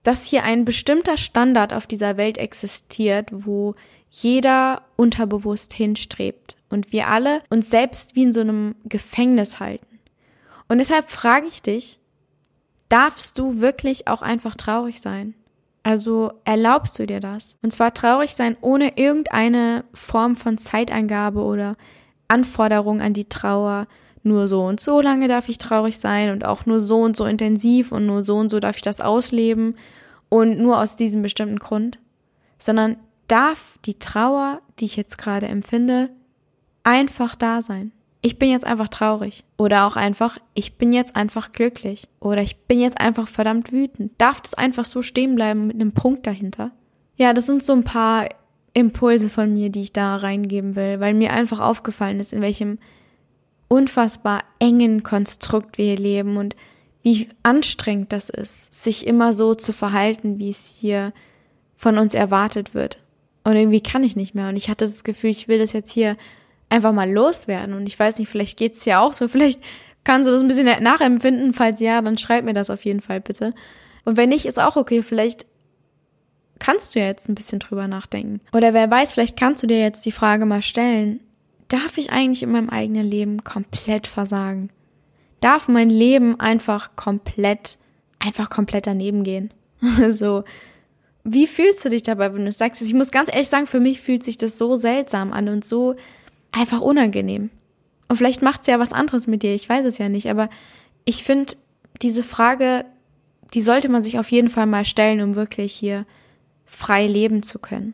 dass 0.04 0.26
hier 0.26 0.44
ein 0.44 0.66
bestimmter 0.66 1.18
Standard 1.18 1.74
auf 1.74 1.88
dieser 1.88 2.18
Welt 2.18 2.38
existiert, 2.38 3.30
wo 3.32 3.76
jeder 4.10 4.84
unterbewusst 4.96 5.74
hinstrebt 5.74 6.56
und 6.70 6.92
wir 6.92 7.08
alle 7.08 7.42
uns 7.50 7.70
selbst 7.70 8.16
wie 8.16 8.24
in 8.24 8.34
so 8.34 8.42
einem 8.42 8.76
Gefängnis 8.86 9.60
halten. 9.60 10.00
Und 10.68 10.78
deshalb 10.78 11.10
frage 11.10 11.48
ich 11.48 11.64
dich, 11.64 12.00
darfst 12.90 13.40
du 13.40 13.60
wirklich 13.60 14.08
auch 14.08 14.22
einfach 14.22 14.56
traurig 14.56 15.02
sein? 15.02 15.34
Also 15.84 16.32
erlaubst 16.46 16.98
du 16.98 17.06
dir 17.06 17.20
das? 17.20 17.58
Und 17.62 17.72
zwar 17.72 17.94
traurig 17.94 18.34
sein 18.34 18.56
ohne 18.62 18.98
irgendeine 18.98 19.84
Form 19.94 20.38
von 20.38 20.58
Zeitangabe 20.58 21.42
oder 21.42 21.76
Anforderung 22.30 23.02
an 23.02 23.14
die 23.14 23.26
Trauer. 23.26 23.88
Nur 24.26 24.48
so 24.48 24.64
und 24.66 24.80
so 24.80 25.02
lange 25.02 25.28
darf 25.28 25.50
ich 25.50 25.58
traurig 25.58 26.00
sein 26.00 26.30
und 26.30 26.46
auch 26.46 26.66
nur 26.66 26.80
so 26.80 27.02
und 27.02 27.18
so 27.18 27.26
intensiv 27.26 27.92
und 27.92 28.06
nur 28.06 28.24
so 28.24 28.38
und 28.38 28.50
so 28.50 28.62
darf 28.62 28.78
ich 28.78 28.82
das 28.82 29.02
ausleben 29.02 29.76
und 30.30 30.58
nur 30.58 30.80
aus 30.80 30.96
diesem 30.96 31.22
bestimmten 31.22 31.60
Grund. 31.60 32.00
Sondern 32.58 32.96
darf 33.28 33.78
die 33.84 34.00
Trauer, 34.00 34.62
die 34.80 34.86
ich 34.86 34.96
jetzt 34.96 35.18
gerade 35.18 35.48
empfinde, 35.48 36.10
einfach 36.84 37.36
da 37.36 37.62
sein 37.62 37.92
ich 38.24 38.40
bin 38.40 38.50
jetzt 38.50 38.66
einfach 38.66 38.88
traurig. 38.88 39.44
Oder 39.58 39.86
auch 39.86 39.98
einfach, 39.98 40.40
ich 40.54 40.78
bin 40.78 40.94
jetzt 40.94 41.16
einfach 41.16 41.52
glücklich. 41.52 42.08
Oder 42.22 42.42
ich 42.42 42.56
bin 42.56 42.80
jetzt 42.80 43.00
einfach 43.00 43.28
verdammt 43.28 43.72
wütend. 43.72 44.14
Darf 44.18 44.40
das 44.40 44.54
einfach 44.54 44.86
so 44.86 45.02
stehen 45.02 45.36
bleiben 45.36 45.68
mit 45.68 45.76
einem 45.76 45.92
Punkt 45.92 46.26
dahinter? 46.26 46.72
Ja, 47.18 47.34
das 47.34 47.46
sind 47.46 47.66
so 47.66 47.74
ein 47.74 47.84
paar 47.84 48.30
Impulse 48.74 49.30
von 49.30 49.54
mir, 49.54 49.70
die 49.70 49.82
ich 49.82 49.94
da 49.94 50.16
reingeben 50.16 50.76
will, 50.76 51.02
weil 51.02 51.14
mir 51.14 51.34
einfach 51.34 51.60
aufgefallen 51.60 52.22
ist, 52.22 52.32
in 52.32 52.42
welchem 52.42 52.80
unfassbar 53.68 54.40
engen 54.58 55.04
Konstrukt 55.04 55.78
wir 55.78 55.86
hier 55.86 55.98
leben 55.98 56.38
und 56.38 56.56
wie 57.02 57.28
anstrengend 57.44 58.14
das 58.14 58.30
ist, 58.30 58.74
sich 58.74 59.06
immer 59.06 59.34
so 59.34 59.54
zu 59.54 59.74
verhalten, 59.74 60.40
wie 60.40 60.50
es 60.50 60.78
hier 60.80 61.12
von 61.76 61.98
uns 61.98 62.14
erwartet 62.14 62.74
wird. 62.74 63.00
Und 63.44 63.58
irgendwie 63.58 63.82
kann 63.82 64.06
ich 64.06 64.16
nicht 64.16 64.34
mehr. 64.34 64.48
Und 64.48 64.56
ich 64.56 64.70
hatte 64.70 64.86
das 64.86 65.04
Gefühl, 65.04 65.32
ich 65.32 65.50
will 65.50 65.60
das 65.60 65.74
jetzt 65.74 65.92
hier 65.92 66.16
einfach 66.74 66.92
mal 66.92 67.10
loswerden. 67.10 67.76
Und 67.76 67.86
ich 67.86 67.98
weiß 67.98 68.18
nicht, 68.18 68.30
vielleicht 68.30 68.58
geht's 68.58 68.84
ja 68.86 69.00
auch 69.00 69.14
so. 69.14 69.28
Vielleicht 69.28 69.62
kannst 70.04 70.28
du 70.28 70.32
das 70.32 70.42
ein 70.42 70.48
bisschen 70.48 70.84
nachempfinden. 70.84 71.54
Falls 71.54 71.80
ja, 71.80 72.02
dann 72.02 72.18
schreib 72.18 72.44
mir 72.44 72.54
das 72.54 72.72
auf 72.72 72.84
jeden 72.84 73.02
Fall 73.02 73.22
bitte. 73.22 73.54
Und 74.06 74.18
wenn 74.18 74.30
nicht, 74.30 74.46
ist 74.46 74.60
auch 74.60 74.76
okay. 74.76 75.04
Vielleicht 75.04 75.46
kannst 76.60 76.96
du 76.96 77.00
ja 77.00 77.06
jetzt 77.06 77.30
ein 77.30 77.36
bisschen 77.36 77.60
drüber 77.60 77.88
nachdenken. 77.88 78.42
Oder 78.54 78.74
wer 78.74 78.90
weiß, 78.90 79.14
vielleicht 79.14 79.40
kannst 79.40 79.62
du 79.62 79.68
dir 79.68 79.80
jetzt 79.80 80.06
die 80.06 80.12
Frage 80.12 80.46
mal 80.46 80.64
stellen, 80.64 81.20
darf 81.68 81.98
ich 81.98 82.12
eigentlich 82.12 82.42
in 82.42 82.52
meinem 82.52 82.70
eigenen 82.70 83.06
Leben 83.06 83.44
komplett 83.44 84.08
versagen? 84.08 84.70
Darf 85.42 85.68
mein 85.68 85.90
Leben 85.90 86.40
einfach 86.40 86.96
komplett, 86.96 87.78
einfach 88.18 88.50
komplett 88.50 88.88
daneben 88.88 89.24
gehen? 89.24 89.54
so, 90.10 90.44
wie 91.24 91.48
fühlst 91.48 91.86
du 91.86 91.90
dich 91.90 92.04
dabei, 92.04 92.34
wenn 92.34 92.46
du 92.46 92.52
sagst, 92.52 92.82
ich 92.82 92.94
muss 92.94 93.12
ganz 93.12 93.30
ehrlich 93.30 93.50
sagen, 93.50 93.68
für 93.68 93.80
mich 93.80 94.02
fühlt 94.02 94.24
sich 94.24 94.38
das 94.38 94.58
so 94.58 94.76
seltsam 94.76 95.34
an 95.34 95.50
und 95.50 95.64
so 95.66 95.96
einfach 96.54 96.80
unangenehm. 96.80 97.50
Und 98.08 98.16
vielleicht 98.18 98.42
macht 98.42 98.64
sie 98.64 98.72
ja 98.72 98.80
was 98.80 98.94
anderes 98.94 99.28
mit 99.28 99.44
dir, 99.44 99.54
ich 99.54 99.68
weiß 99.68 99.86
es 99.86 99.98
ja 99.98 100.08
nicht, 100.08 100.30
aber 100.30 100.50
ich 101.04 101.24
finde, 101.24 101.56
diese 102.02 102.24
Frage, 102.24 102.86
die 103.54 103.62
sollte 103.62 103.90
man 103.90 104.04
sich 104.04 104.20
auf 104.20 104.32
jeden 104.32 104.50
Fall 104.50 104.66
mal 104.66 104.86
stellen, 104.86 105.22
um 105.22 105.36
wirklich 105.36 105.74
hier 105.74 106.06
frei 106.66 107.06
leben 107.06 107.44
zu 107.44 107.60
können. 107.60 107.94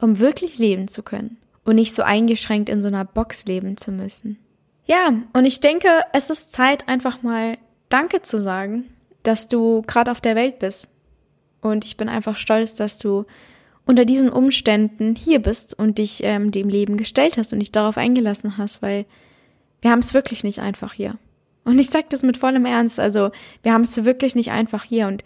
Um 0.00 0.18
wirklich 0.18 0.58
leben 0.58 0.88
zu 0.88 1.02
können 1.02 1.36
und 1.64 1.76
nicht 1.76 1.94
so 1.94 2.02
eingeschränkt 2.02 2.68
in 2.68 2.80
so 2.80 2.88
einer 2.88 3.04
Box 3.04 3.44
leben 3.46 3.76
zu 3.76 3.92
müssen. 3.92 4.38
Ja, 4.86 5.12
und 5.34 5.44
ich 5.44 5.60
denke, 5.60 5.88
es 6.12 6.30
ist 6.30 6.52
Zeit, 6.52 6.88
einfach 6.88 7.22
mal 7.22 7.58
Danke 7.90 8.22
zu 8.22 8.40
sagen, 8.40 8.86
dass 9.22 9.48
du 9.48 9.82
gerade 9.82 10.10
auf 10.10 10.20
der 10.20 10.36
Welt 10.36 10.58
bist. 10.58 10.90
Und 11.60 11.84
ich 11.84 11.96
bin 11.96 12.08
einfach 12.08 12.36
stolz, 12.36 12.74
dass 12.74 12.98
du 12.98 13.26
unter 13.86 14.04
diesen 14.04 14.30
Umständen 14.30 15.14
hier 15.14 15.40
bist 15.40 15.78
und 15.78 15.98
dich 15.98 16.22
ähm, 16.22 16.50
dem 16.50 16.68
Leben 16.68 16.96
gestellt 16.96 17.38
hast 17.38 17.52
und 17.52 17.58
dich 17.58 17.72
darauf 17.72 17.96
eingelassen 17.96 18.56
hast, 18.56 18.82
weil 18.82 19.06
wir 19.80 19.90
haben 19.90 20.00
es 20.00 20.14
wirklich 20.14 20.44
nicht 20.44 20.60
einfach 20.60 20.92
hier. 20.92 21.16
Und 21.64 21.78
ich 21.78 21.90
sage 21.90 22.06
das 22.08 22.22
mit 22.22 22.36
vollem 22.36 22.66
Ernst, 22.66 23.00
also 23.00 23.30
wir 23.62 23.72
haben 23.72 23.82
es 23.82 24.04
wirklich 24.04 24.34
nicht 24.34 24.50
einfach 24.50 24.84
hier 24.84 25.06
und 25.06 25.24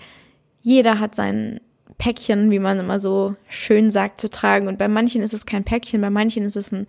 jeder 0.63 0.99
hat 0.99 1.15
sein 1.15 1.61
Päckchen, 1.99 2.51
wie 2.51 2.59
man 2.59 2.81
immer 2.81 2.99
so 2.99 3.37
schön 3.49 3.91
sagt, 3.91 4.21
zu 4.21 4.31
tragen. 4.31 4.67
Und 4.67 4.79
bei 4.79 4.89
manchen 4.89 5.23
ist 5.23 5.35
es 5.35 5.47
kein 5.47 5.65
Päckchen, 5.65 6.01
bei 6.01 6.11
manchen 6.11 6.45
ist 6.45 6.57
es 6.57 6.73
ein 6.73 6.87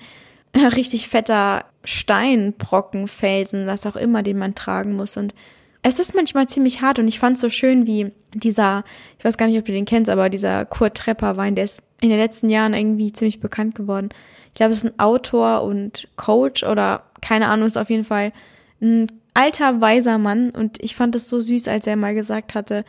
richtig 0.55 1.09
fetter 1.09 1.65
Steinbrocken, 1.83 3.07
Felsen, 3.07 3.67
was 3.67 3.85
auch 3.85 3.95
immer, 3.95 4.23
den 4.23 4.37
man 4.37 4.55
tragen 4.55 4.95
muss. 4.95 5.17
Und 5.17 5.33
es 5.87 5.99
ist 5.99 6.15
manchmal 6.15 6.47
ziemlich 6.47 6.81
hart 6.81 6.97
und 6.97 7.07
ich 7.07 7.19
fand 7.19 7.35
es 7.35 7.41
so 7.41 7.49
schön, 7.51 7.85
wie 7.85 8.11
dieser, 8.33 8.83
ich 9.19 9.23
weiß 9.23 9.37
gar 9.37 9.45
nicht, 9.45 9.59
ob 9.59 9.65
du 9.65 9.71
den 9.71 9.85
kennst, 9.85 10.09
aber 10.09 10.29
dieser 10.31 10.65
Kurt 10.65 10.97
Trepper 10.97 11.37
Wein, 11.37 11.53
der 11.53 11.65
ist 11.65 11.83
in 12.01 12.09
den 12.09 12.17
letzten 12.17 12.49
Jahren 12.49 12.73
irgendwie 12.73 13.11
ziemlich 13.11 13.39
bekannt 13.39 13.75
geworden. 13.75 14.09
Ich 14.47 14.55
glaube, 14.55 14.71
es 14.71 14.83
ist 14.83 14.85
ein 14.85 14.99
Autor 14.99 15.61
und 15.61 16.07
Coach 16.15 16.63
oder 16.63 17.03
keine 17.21 17.49
Ahnung, 17.49 17.67
ist 17.67 17.77
auf 17.77 17.91
jeden 17.91 18.03
Fall 18.03 18.33
ein 18.81 19.05
alter, 19.35 19.79
weiser 19.79 20.17
Mann 20.17 20.49
und 20.49 20.81
ich 20.81 20.95
fand 20.95 21.13
es 21.13 21.29
so 21.29 21.39
süß, 21.39 21.67
als 21.67 21.85
er 21.85 21.97
mal 21.97 22.15
gesagt 22.15 22.55
hatte, 22.55 22.83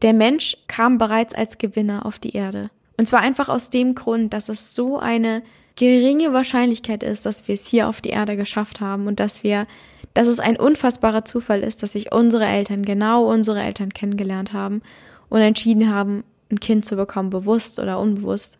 der 0.00 0.14
Mensch 0.14 0.56
kam 0.66 0.96
bereits 0.96 1.34
als 1.34 1.58
Gewinner 1.58 2.06
auf 2.06 2.18
die 2.18 2.34
Erde. 2.34 2.70
Und 2.96 3.04
zwar 3.04 3.20
einfach 3.20 3.50
aus 3.50 3.68
dem 3.68 3.94
Grund, 3.94 4.32
dass 4.32 4.48
es 4.48 4.74
so 4.74 4.98
eine 4.98 5.42
geringe 5.76 6.32
Wahrscheinlichkeit 6.32 7.02
ist, 7.02 7.26
dass 7.26 7.48
wir 7.48 7.54
es 7.54 7.66
hier 7.66 7.86
auf 7.86 8.00
die 8.00 8.10
Erde 8.10 8.36
geschafft 8.36 8.80
haben 8.80 9.06
und 9.08 9.20
dass 9.20 9.44
wir 9.44 9.66
dass 10.14 10.26
es 10.26 10.40
ein 10.40 10.56
unfassbarer 10.56 11.24
Zufall 11.24 11.62
ist, 11.62 11.82
dass 11.82 11.92
sich 11.92 12.12
unsere 12.12 12.46
Eltern, 12.46 12.84
genau 12.84 13.30
unsere 13.30 13.62
Eltern 13.62 13.90
kennengelernt 13.90 14.52
haben 14.52 14.82
und 15.28 15.40
entschieden 15.40 15.92
haben, 15.92 16.24
ein 16.50 16.60
Kind 16.60 16.84
zu 16.84 16.96
bekommen, 16.96 17.30
bewusst 17.30 17.78
oder 17.78 18.00
unbewusst. 18.00 18.58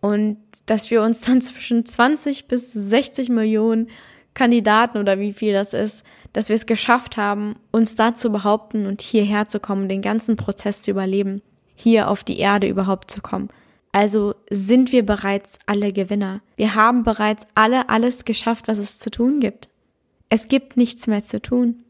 Und 0.00 0.38
dass 0.66 0.90
wir 0.90 1.02
uns 1.02 1.20
dann 1.20 1.40
zwischen 1.42 1.84
20 1.84 2.48
bis 2.48 2.72
60 2.72 3.28
Millionen 3.28 3.88
Kandidaten 4.32 4.98
oder 4.98 5.18
wie 5.18 5.32
viel 5.32 5.52
das 5.52 5.74
ist, 5.74 6.04
dass 6.32 6.48
wir 6.48 6.54
es 6.56 6.66
geschafft 6.66 7.16
haben, 7.16 7.56
uns 7.72 7.96
da 7.96 8.14
zu 8.14 8.30
behaupten 8.30 8.86
und 8.86 9.02
hierher 9.02 9.48
zu 9.48 9.60
kommen, 9.60 9.88
den 9.88 10.02
ganzen 10.02 10.36
Prozess 10.36 10.82
zu 10.82 10.92
überleben, 10.92 11.42
hier 11.74 12.08
auf 12.08 12.22
die 12.22 12.38
Erde 12.38 12.68
überhaupt 12.68 13.10
zu 13.10 13.20
kommen. 13.20 13.48
Also 13.92 14.36
sind 14.48 14.92
wir 14.92 15.04
bereits 15.04 15.58
alle 15.66 15.92
Gewinner. 15.92 16.40
Wir 16.54 16.76
haben 16.76 17.02
bereits 17.02 17.48
alle 17.56 17.88
alles 17.88 18.24
geschafft, 18.24 18.68
was 18.68 18.78
es 18.78 19.00
zu 19.00 19.10
tun 19.10 19.40
gibt 19.40 19.69
es 20.30 20.48
gibt 20.48 20.76
nichts 20.76 21.06
mehr 21.06 21.22
zu 21.22 21.42
tun. 21.42 21.82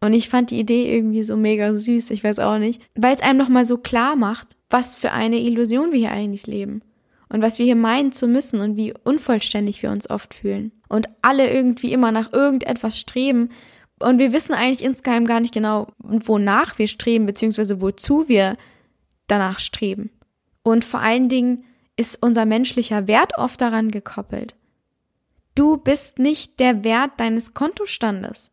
Und 0.00 0.12
ich 0.12 0.28
fand 0.28 0.50
die 0.50 0.58
Idee 0.58 0.92
irgendwie 0.94 1.22
so 1.22 1.36
mega 1.36 1.72
süß, 1.72 2.10
ich 2.10 2.24
weiß 2.24 2.38
auch 2.40 2.58
nicht, 2.58 2.82
weil 2.94 3.14
es 3.14 3.22
einem 3.22 3.38
nochmal 3.38 3.64
so 3.64 3.78
klar 3.78 4.16
macht, 4.16 4.56
was 4.68 4.96
für 4.96 5.12
eine 5.12 5.38
Illusion 5.38 5.92
wir 5.92 5.98
hier 5.98 6.10
eigentlich 6.10 6.46
leben. 6.46 6.82
Und 7.28 7.40
was 7.40 7.58
wir 7.58 7.64
hier 7.64 7.76
meinen 7.76 8.12
zu 8.12 8.28
müssen 8.28 8.60
und 8.60 8.76
wie 8.76 8.92
unvollständig 9.02 9.82
wir 9.82 9.90
uns 9.90 10.10
oft 10.10 10.34
fühlen. 10.34 10.72
Und 10.88 11.08
alle 11.22 11.50
irgendwie 11.50 11.92
immer 11.92 12.12
nach 12.12 12.32
irgendetwas 12.32 12.98
streben. 12.98 13.48
Und 13.98 14.18
wir 14.18 14.32
wissen 14.32 14.54
eigentlich 14.54 14.84
insgeheim 14.84 15.24
gar 15.24 15.40
nicht 15.40 15.54
genau, 15.54 15.88
wonach 15.98 16.78
wir 16.78 16.86
streben, 16.86 17.26
beziehungsweise 17.26 17.80
wozu 17.80 18.28
wir 18.28 18.56
danach 19.26 19.58
streben. 19.58 20.10
Und 20.62 20.84
vor 20.84 21.00
allen 21.00 21.28
Dingen 21.28 21.64
ist 21.96 22.22
unser 22.22 22.44
menschlicher 22.44 23.08
Wert 23.08 23.38
oft 23.38 23.60
daran 23.60 23.90
gekoppelt. 23.90 24.54
Du 25.54 25.76
bist 25.76 26.18
nicht 26.18 26.58
der 26.58 26.84
Wert 26.84 27.12
deines 27.18 27.54
Kontostandes. 27.54 28.50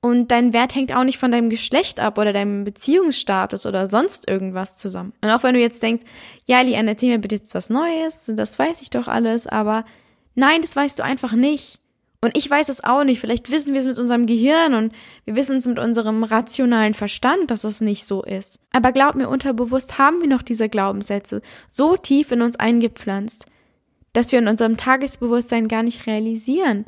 Und 0.00 0.30
dein 0.30 0.52
Wert 0.52 0.74
hängt 0.74 0.94
auch 0.94 1.02
nicht 1.02 1.18
von 1.18 1.32
deinem 1.32 1.50
Geschlecht 1.50 1.98
ab 1.98 2.18
oder 2.18 2.32
deinem 2.32 2.62
Beziehungsstatus 2.64 3.66
oder 3.66 3.88
sonst 3.88 4.28
irgendwas 4.28 4.76
zusammen. 4.76 5.12
Und 5.20 5.30
auch 5.30 5.42
wenn 5.42 5.54
du 5.54 5.60
jetzt 5.60 5.82
denkst, 5.82 6.04
ja, 6.46 6.60
Lian, 6.60 6.86
erzähl 6.86 7.10
mir 7.10 7.18
bitte 7.18 7.34
jetzt 7.34 7.54
was 7.54 7.68
Neues, 7.68 8.30
das 8.32 8.58
weiß 8.58 8.80
ich 8.80 8.90
doch 8.90 9.08
alles, 9.08 9.48
aber 9.48 9.84
nein, 10.36 10.62
das 10.62 10.76
weißt 10.76 11.00
du 11.00 11.02
einfach 11.02 11.32
nicht. 11.32 11.80
Und 12.20 12.36
ich 12.36 12.50
weiß 12.50 12.68
es 12.68 12.82
auch 12.82 13.04
nicht. 13.04 13.20
Vielleicht 13.20 13.50
wissen 13.50 13.74
wir 13.74 13.80
es 13.80 13.86
mit 13.86 13.98
unserem 13.98 14.26
Gehirn 14.26 14.74
und 14.74 14.92
wir 15.24 15.36
wissen 15.36 15.56
es 15.56 15.66
mit 15.66 15.78
unserem 15.78 16.24
rationalen 16.24 16.94
Verstand, 16.94 17.50
dass 17.50 17.64
es 17.64 17.80
nicht 17.80 18.06
so 18.06 18.22
ist. 18.22 18.58
Aber 18.72 18.92
glaub 18.92 19.14
mir, 19.14 19.28
unterbewusst 19.28 19.98
haben 19.98 20.20
wir 20.20 20.28
noch 20.28 20.42
diese 20.42 20.68
Glaubenssätze 20.68 21.42
so 21.70 21.96
tief 21.96 22.32
in 22.32 22.42
uns 22.42 22.56
eingepflanzt, 22.56 23.46
dass 24.12 24.32
wir 24.32 24.38
in 24.38 24.48
unserem 24.48 24.76
Tagesbewusstsein 24.76 25.68
gar 25.68 25.82
nicht 25.82 26.06
realisieren, 26.06 26.86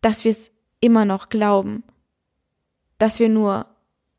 dass 0.00 0.24
wir 0.24 0.30
es 0.30 0.50
immer 0.80 1.04
noch 1.04 1.28
glauben, 1.28 1.84
dass 2.98 3.20
wir 3.20 3.28
nur 3.28 3.66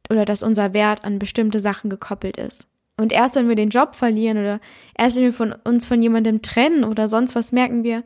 oder 0.10 0.26
dass 0.26 0.44
unser 0.44 0.74
Wert 0.74 1.04
an 1.06 1.20
bestimmte 1.20 1.60
Sachen 1.60 1.90
gekoppelt 1.90 2.38
ist. 2.38 2.68
Und 2.98 3.12
erst 3.12 3.36
wenn 3.36 3.50
wir 3.50 3.56
den 3.56 3.70
Job 3.70 3.96
verlieren 3.96 4.38
oder 4.38 4.60
erst 4.98 5.18
wenn 5.18 5.24
wir 5.24 5.34
von 5.34 5.54
uns 5.64 5.86
von 5.86 6.02
jemandem 6.02 6.42
trennen 6.42 6.84
oder 6.84 7.08
sonst 7.08 7.36
was, 7.36 7.52
merken 7.52 7.84
wir, 7.84 8.04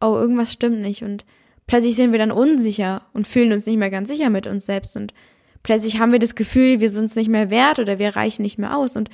oh, 0.00 0.16
irgendwas 0.16 0.52
stimmt 0.52 0.80
nicht 0.80 1.02
und 1.02 1.24
plötzlich 1.66 1.94
sind 1.94 2.12
wir 2.12 2.18
dann 2.18 2.32
unsicher 2.32 3.02
und 3.12 3.26
fühlen 3.26 3.52
uns 3.52 3.66
nicht 3.66 3.76
mehr 3.76 3.90
ganz 3.90 4.08
sicher 4.08 4.30
mit 4.30 4.46
uns 4.46 4.64
selbst 4.64 4.96
und 4.96 5.12
plötzlich 5.62 5.98
haben 5.98 6.12
wir 6.12 6.18
das 6.18 6.34
Gefühl, 6.34 6.80
wir 6.80 6.88
sind 6.88 7.04
es 7.06 7.16
nicht 7.16 7.28
mehr 7.28 7.50
wert 7.50 7.78
oder 7.78 7.98
wir 7.98 8.16
reichen 8.16 8.42
nicht 8.42 8.58
mehr 8.58 8.76
aus 8.76 8.96
und 8.96 9.10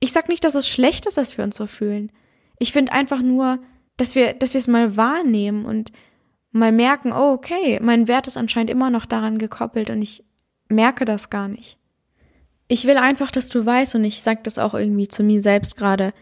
ich 0.00 0.12
sag 0.12 0.28
nicht, 0.28 0.44
dass 0.44 0.54
es 0.54 0.68
schlecht 0.68 1.06
ist, 1.06 1.16
dass 1.16 1.38
wir 1.38 1.44
uns 1.44 1.56
so 1.56 1.66
fühlen. 1.66 2.10
Ich 2.58 2.72
finde 2.72 2.92
einfach 2.92 3.22
nur, 3.22 3.60
dass 3.96 4.14
wir, 4.14 4.32
dass 4.34 4.54
wir 4.54 4.58
es 4.58 4.68
mal 4.68 4.96
wahrnehmen 4.96 5.64
und 5.64 5.92
mal 6.52 6.72
merken, 6.72 7.12
oh, 7.12 7.32
okay, 7.32 7.80
mein 7.82 8.08
Wert 8.08 8.26
ist 8.26 8.36
anscheinend 8.36 8.70
immer 8.70 8.90
noch 8.90 9.06
daran 9.06 9.38
gekoppelt 9.38 9.90
und 9.90 10.02
ich 10.02 10.24
merke 10.68 11.04
das 11.04 11.30
gar 11.30 11.48
nicht. 11.48 11.78
Ich 12.68 12.86
will 12.86 12.96
einfach, 12.96 13.30
dass 13.30 13.48
du 13.48 13.66
weißt, 13.66 13.96
und 13.96 14.04
ich 14.04 14.22
sag 14.22 14.44
das 14.44 14.58
auch 14.58 14.74
irgendwie 14.74 15.08
zu 15.08 15.22
mir 15.22 15.42
selbst 15.42 15.76
gerade, 15.76 16.12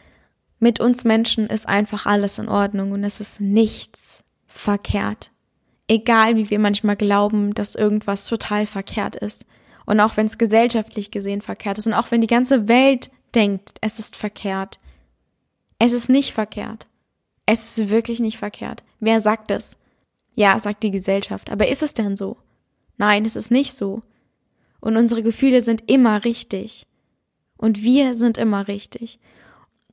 mit 0.58 0.80
uns 0.80 1.04
Menschen 1.04 1.48
ist 1.48 1.68
einfach 1.68 2.06
alles 2.06 2.38
in 2.38 2.48
Ordnung 2.48 2.92
und 2.92 3.04
es 3.04 3.20
ist 3.20 3.40
nichts 3.40 4.24
verkehrt. 4.46 5.30
Egal 5.88 6.36
wie 6.36 6.50
wir 6.50 6.58
manchmal 6.58 6.96
glauben, 6.96 7.52
dass 7.52 7.74
irgendwas 7.74 8.26
total 8.26 8.66
verkehrt 8.66 9.16
ist. 9.16 9.44
Und 9.86 10.00
auch 10.00 10.16
wenn 10.16 10.26
es 10.26 10.38
gesellschaftlich 10.38 11.10
gesehen 11.10 11.42
verkehrt 11.42 11.78
ist 11.78 11.86
und 11.86 11.94
auch 11.94 12.10
wenn 12.10 12.20
die 12.20 12.28
ganze 12.28 12.68
Welt 12.68 13.10
denkt, 13.34 13.74
es 13.80 13.98
ist 13.98 14.16
verkehrt. 14.16 14.78
Es 15.78 15.92
ist 15.92 16.08
nicht 16.08 16.32
verkehrt. 16.32 16.86
Es 17.46 17.78
ist 17.78 17.90
wirklich 17.90 18.20
nicht 18.20 18.38
verkehrt. 18.38 18.84
Wer 19.00 19.20
sagt 19.20 19.50
es? 19.50 19.76
Ja, 20.34 20.58
sagt 20.58 20.82
die 20.82 20.90
Gesellschaft. 20.90 21.50
Aber 21.50 21.68
ist 21.68 21.82
es 21.82 21.94
denn 21.94 22.16
so? 22.16 22.36
Nein, 22.96 23.24
es 23.24 23.36
ist 23.36 23.50
nicht 23.50 23.74
so. 23.74 24.02
Und 24.80 24.96
unsere 24.96 25.22
Gefühle 25.22 25.62
sind 25.62 25.90
immer 25.90 26.24
richtig. 26.24 26.86
Und 27.56 27.82
wir 27.82 28.14
sind 28.14 28.38
immer 28.38 28.68
richtig. 28.68 29.20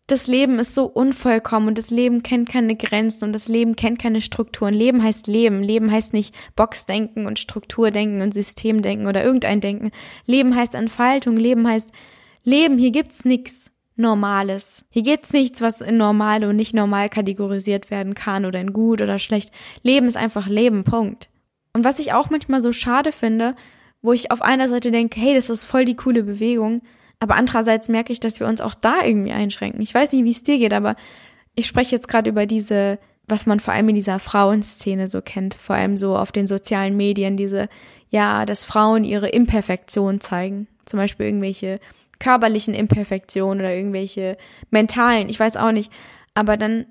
Das 0.07 0.25
Leben 0.25 0.57
ist 0.57 0.73
so 0.73 0.85
unvollkommen 0.85 1.67
und 1.67 1.77
das 1.77 1.91
Leben 1.91 2.23
kennt 2.23 2.49
keine 2.49 2.75
Grenzen 2.75 3.25
und 3.25 3.33
das 3.33 3.47
Leben 3.47 3.75
kennt 3.75 3.99
keine 3.99 4.21
Strukturen. 4.21 4.73
Leben 4.73 5.03
heißt 5.03 5.27
Leben. 5.27 5.61
Leben 5.61 5.91
heißt 5.91 6.13
nicht 6.13 6.33
Boxdenken 6.55 7.27
und 7.27 7.37
Strukturdenken 7.37 8.23
und 8.23 8.33
Systemdenken 8.33 9.05
oder 9.05 9.23
irgendein 9.23 9.61
Denken. 9.61 9.91
Leben 10.25 10.55
heißt 10.55 10.73
Entfaltung. 10.73 11.37
Leben 11.37 11.67
heißt 11.67 11.91
Leben. 12.43 12.79
Hier 12.79 12.89
gibt's 12.89 13.23
nix. 13.23 13.69
Normales. 13.99 14.85
Hier 14.89 15.03
gibt's 15.03 15.33
nichts, 15.33 15.61
was 15.61 15.81
in 15.81 15.97
normal 15.97 16.45
und 16.45 16.55
nicht 16.55 16.73
normal 16.73 17.09
kategorisiert 17.09 17.91
werden 17.91 18.15
kann 18.15 18.45
oder 18.45 18.59
in 18.59 18.73
gut 18.73 19.01
oder 19.01 19.19
schlecht. 19.19 19.51
Leben 19.83 20.07
ist 20.07 20.17
einfach 20.17 20.47
Leben, 20.47 20.83
Punkt. 20.83 21.29
Und 21.73 21.83
was 21.83 21.99
ich 21.99 22.13
auch 22.13 22.29
manchmal 22.29 22.61
so 22.61 22.71
schade 22.71 23.11
finde, 23.11 23.55
wo 24.01 24.13
ich 24.13 24.31
auf 24.31 24.41
einer 24.41 24.69
Seite 24.69 24.91
denke, 24.91 25.19
hey, 25.19 25.35
das 25.35 25.49
ist 25.49 25.65
voll 25.65 25.85
die 25.85 25.95
coole 25.95 26.23
Bewegung, 26.23 26.81
aber 27.19 27.35
andererseits 27.35 27.89
merke 27.89 28.13
ich, 28.13 28.21
dass 28.21 28.39
wir 28.39 28.47
uns 28.47 28.61
auch 28.61 28.73
da 28.73 29.03
irgendwie 29.03 29.33
einschränken. 29.33 29.81
Ich 29.81 29.93
weiß 29.93 30.13
nicht, 30.13 30.23
wie 30.23 30.31
es 30.31 30.43
dir 30.43 30.57
geht, 30.57 30.73
aber 30.73 30.95
ich 31.55 31.67
spreche 31.67 31.95
jetzt 31.95 32.07
gerade 32.07 32.29
über 32.29 32.45
diese, 32.45 32.97
was 33.27 33.45
man 33.45 33.59
vor 33.59 33.73
allem 33.73 33.89
in 33.89 33.95
dieser 33.95 34.19
Frauenszene 34.19 35.07
so 35.07 35.21
kennt, 35.21 35.53
vor 35.53 35.75
allem 35.75 35.97
so 35.97 36.15
auf 36.15 36.31
den 36.31 36.47
sozialen 36.47 36.95
Medien, 36.95 37.35
diese, 37.35 37.67
ja, 38.09 38.45
dass 38.45 38.63
Frauen 38.63 39.03
ihre 39.03 39.27
Imperfektion 39.27 40.21
zeigen. 40.21 40.67
Zum 40.85 40.97
Beispiel 40.97 41.25
irgendwelche 41.25 41.81
körperlichen 42.19 42.73
Imperfektionen 42.73 43.59
oder 43.59 43.73
irgendwelche 43.73 44.37
mentalen, 44.69 45.29
ich 45.29 45.39
weiß 45.39 45.57
auch 45.57 45.71
nicht. 45.71 45.91
Aber 46.33 46.57
dann 46.57 46.85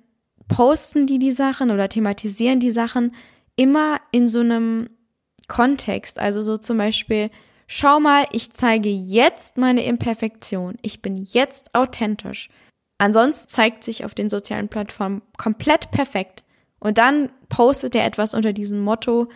posten 0.49 1.07
die 1.07 1.19
die 1.19 1.33
Sachen 1.33 1.71
oder 1.71 1.89
thematisieren 1.89 2.61
die 2.61 2.71
Sachen 2.71 3.15
immer 3.57 4.01
in 4.11 4.29
so 4.29 4.41
einem 4.41 4.89
Kontext. 5.47 6.19
Also 6.19 6.43
so 6.43 6.59
zum 6.59 6.79
Beispiel, 6.79 7.31
schau 7.67 8.01
mal, 8.01 8.27
ich 8.33 8.53
zeige 8.53 8.89
jetzt 8.89 9.59
meine 9.59 9.85
Imperfektion. 9.85 10.77
Ich 10.83 11.03
bin 11.03 11.17
jetzt 11.17 11.75
authentisch. 11.75 12.49
Ansonsten 12.99 13.49
zeigt 13.49 13.85
sich 13.85 14.05
auf 14.05 14.15
den 14.15 14.29
sozialen 14.29 14.69
Plattformen 14.69 15.23
komplett 15.37 15.91
perfekt. 15.91 16.45
Und 16.81 16.99
dann 16.99 17.31
postet 17.49 17.95
er 17.95 18.05
etwas 18.05 18.35
unter 18.35 18.53
diesem 18.53 18.81
Motto, 18.81 19.29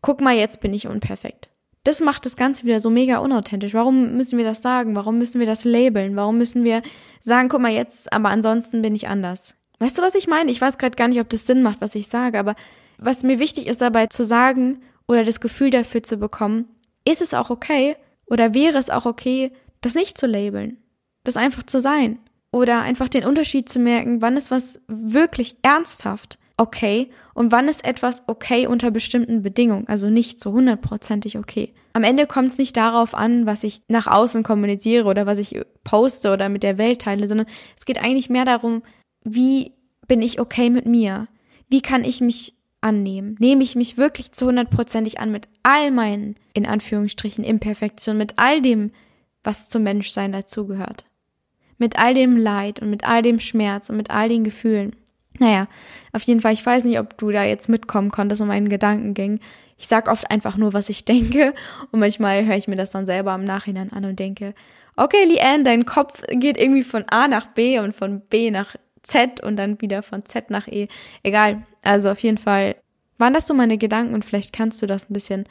guck 0.00 0.20
mal, 0.20 0.34
jetzt 0.34 0.60
bin 0.60 0.72
ich 0.72 0.86
unperfekt. 0.86 1.50
Das 1.84 2.00
macht 2.00 2.24
das 2.24 2.36
Ganze 2.36 2.64
wieder 2.64 2.80
so 2.80 2.90
mega 2.90 3.18
unauthentisch. 3.18 3.74
Warum 3.74 4.16
müssen 4.16 4.38
wir 4.38 4.44
das 4.44 4.62
sagen? 4.62 4.96
Warum 4.96 5.18
müssen 5.18 5.38
wir 5.38 5.46
das 5.46 5.64
labeln? 5.64 6.16
Warum 6.16 6.38
müssen 6.38 6.64
wir 6.64 6.82
sagen, 7.20 7.48
guck 7.48 7.60
mal 7.60 7.72
jetzt, 7.72 8.12
aber 8.12 8.30
ansonsten 8.30 8.82
bin 8.82 8.94
ich 8.94 9.06
anders? 9.08 9.54
Weißt 9.78 9.98
du, 9.98 10.02
was 10.02 10.14
ich 10.14 10.26
meine? 10.26 10.50
Ich 10.50 10.60
weiß 10.60 10.78
gerade 10.78 10.96
gar 10.96 11.08
nicht, 11.08 11.20
ob 11.20 11.28
das 11.28 11.46
Sinn 11.46 11.62
macht, 11.62 11.80
was 11.80 11.94
ich 11.94 12.08
sage, 12.08 12.38
aber 12.38 12.54
was 12.96 13.22
mir 13.22 13.38
wichtig 13.38 13.66
ist 13.66 13.82
dabei 13.82 14.06
zu 14.06 14.24
sagen 14.24 14.80
oder 15.06 15.24
das 15.24 15.40
Gefühl 15.40 15.70
dafür 15.70 16.02
zu 16.02 16.16
bekommen, 16.16 16.68
ist 17.06 17.20
es 17.20 17.34
auch 17.34 17.50
okay 17.50 17.96
oder 18.26 18.54
wäre 18.54 18.78
es 18.78 18.88
auch 18.88 19.04
okay, 19.04 19.52
das 19.82 19.94
nicht 19.94 20.16
zu 20.16 20.26
labeln, 20.26 20.78
das 21.24 21.36
einfach 21.36 21.64
zu 21.64 21.80
sein 21.80 22.18
oder 22.50 22.80
einfach 22.80 23.10
den 23.10 23.26
Unterschied 23.26 23.68
zu 23.68 23.78
merken, 23.78 24.22
wann 24.22 24.38
ist 24.38 24.50
was 24.50 24.80
wirklich 24.86 25.56
ernsthaft 25.62 26.38
okay 26.56 27.10
und 27.34 27.50
wann 27.52 27.68
ist 27.68 27.84
etwas 27.84 28.24
okay 28.28 28.66
unter 28.66 28.90
bestimmten 28.90 29.42
Bedingungen, 29.42 29.88
also 29.88 30.08
nicht 30.08 30.38
so 30.40 30.52
hundertprozentig 30.52 31.36
okay. 31.36 31.72
Am 31.92 32.04
Ende 32.04 32.26
kommt 32.26 32.48
es 32.48 32.58
nicht 32.58 32.76
darauf 32.76 33.14
an, 33.14 33.46
was 33.46 33.64
ich 33.64 33.80
nach 33.88 34.06
außen 34.06 34.42
kommuniziere 34.42 35.06
oder 35.06 35.26
was 35.26 35.38
ich 35.38 35.60
poste 35.82 36.32
oder 36.32 36.48
mit 36.48 36.62
der 36.62 36.78
Welt 36.78 37.02
teile, 37.02 37.26
sondern 37.26 37.46
es 37.76 37.84
geht 37.84 38.02
eigentlich 38.02 38.30
mehr 38.30 38.44
darum, 38.44 38.82
wie 39.24 39.72
bin 40.06 40.22
ich 40.22 40.40
okay 40.40 40.70
mit 40.70 40.86
mir? 40.86 41.28
Wie 41.68 41.80
kann 41.80 42.04
ich 42.04 42.20
mich 42.20 42.54
annehmen? 42.80 43.36
Nehme 43.40 43.64
ich 43.64 43.74
mich 43.74 43.96
wirklich 43.96 44.32
zu 44.32 44.46
hundertprozentig 44.46 45.18
an 45.18 45.32
mit 45.32 45.48
all 45.62 45.90
meinen, 45.90 46.36
in 46.52 46.66
Anführungsstrichen, 46.66 47.42
Imperfektionen, 47.42 48.18
mit 48.18 48.34
all 48.36 48.60
dem, 48.60 48.92
was 49.42 49.68
zum 49.68 49.82
Menschsein 49.82 50.32
dazugehört? 50.32 51.04
Mit 51.78 51.98
all 51.98 52.14
dem 52.14 52.36
Leid 52.36 52.80
und 52.80 52.90
mit 52.90 53.04
all 53.04 53.22
dem 53.22 53.40
Schmerz 53.40 53.88
und 53.88 53.96
mit 53.96 54.10
all 54.10 54.28
den 54.28 54.44
Gefühlen. 54.44 54.94
Naja, 55.38 55.66
auf 56.12 56.22
jeden 56.22 56.40
Fall, 56.40 56.52
ich 56.52 56.64
weiß 56.64 56.84
nicht, 56.84 56.98
ob 56.98 57.18
du 57.18 57.30
da 57.30 57.44
jetzt 57.44 57.68
mitkommen 57.68 58.10
konntest 58.10 58.40
und 58.40 58.48
meinen 58.48 58.68
Gedanken 58.68 59.14
ging. 59.14 59.40
Ich 59.76 59.88
sag 59.88 60.08
oft 60.08 60.30
einfach 60.30 60.56
nur, 60.56 60.72
was 60.72 60.88
ich 60.88 61.04
denke 61.06 61.54
und 61.90 62.00
manchmal 62.00 62.44
höre 62.44 62.56
ich 62.56 62.68
mir 62.68 62.76
das 62.76 62.90
dann 62.90 63.06
selber 63.06 63.34
im 63.34 63.44
Nachhinein 63.44 63.92
an 63.92 64.04
und 64.04 64.18
denke, 64.18 64.54
okay, 64.96 65.24
Leanne, 65.24 65.64
dein 65.64 65.84
Kopf 65.84 66.22
geht 66.30 66.56
irgendwie 66.56 66.84
von 66.84 67.04
A 67.10 67.28
nach 67.28 67.48
B 67.48 67.78
und 67.80 67.94
von 67.94 68.20
B 68.20 68.50
nach 68.50 68.76
Z 69.02 69.40
und 69.40 69.56
dann 69.56 69.80
wieder 69.80 70.02
von 70.02 70.24
Z 70.24 70.50
nach 70.50 70.68
E. 70.68 70.88
Egal. 71.22 71.62
Also 71.82 72.10
auf 72.10 72.20
jeden 72.20 72.38
Fall 72.38 72.76
waren 73.18 73.34
das 73.34 73.46
so 73.46 73.54
meine 73.54 73.78
Gedanken 73.78 74.14
und 74.14 74.24
vielleicht 74.24 74.52
kannst 74.52 74.80
du 74.82 74.86
das 74.86 75.10
ein 75.10 75.12
bisschen 75.12 75.44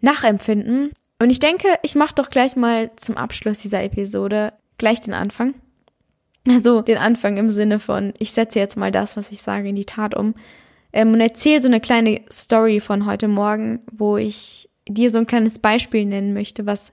nachempfinden. 0.00 0.92
Und 1.18 1.30
ich 1.30 1.40
denke, 1.40 1.68
ich 1.82 1.94
mache 1.94 2.14
doch 2.14 2.30
gleich 2.30 2.56
mal 2.56 2.90
zum 2.96 3.16
Abschluss 3.16 3.58
dieser 3.58 3.82
Episode 3.82 4.52
gleich 4.78 5.00
den 5.00 5.14
Anfang. 5.14 5.54
Also 6.46 6.82
den 6.82 6.98
Anfang 6.98 7.36
im 7.36 7.48
Sinne 7.48 7.78
von, 7.78 8.12
ich 8.18 8.32
setze 8.32 8.58
jetzt 8.58 8.76
mal 8.76 8.92
das, 8.92 9.16
was 9.16 9.30
ich 9.30 9.40
sage, 9.42 9.68
in 9.68 9.76
die 9.76 9.86
Tat 9.86 10.14
um. 10.14 10.34
Ähm, 10.92 11.12
und 11.12 11.20
erzähle 11.20 11.60
so 11.60 11.68
eine 11.68 11.80
kleine 11.80 12.20
Story 12.30 12.80
von 12.80 13.06
heute 13.06 13.28
Morgen, 13.28 13.80
wo 13.90 14.16
ich 14.16 14.68
dir 14.86 15.10
so 15.10 15.18
ein 15.18 15.26
kleines 15.26 15.58
Beispiel 15.58 16.04
nennen 16.04 16.34
möchte, 16.34 16.66
was 16.66 16.92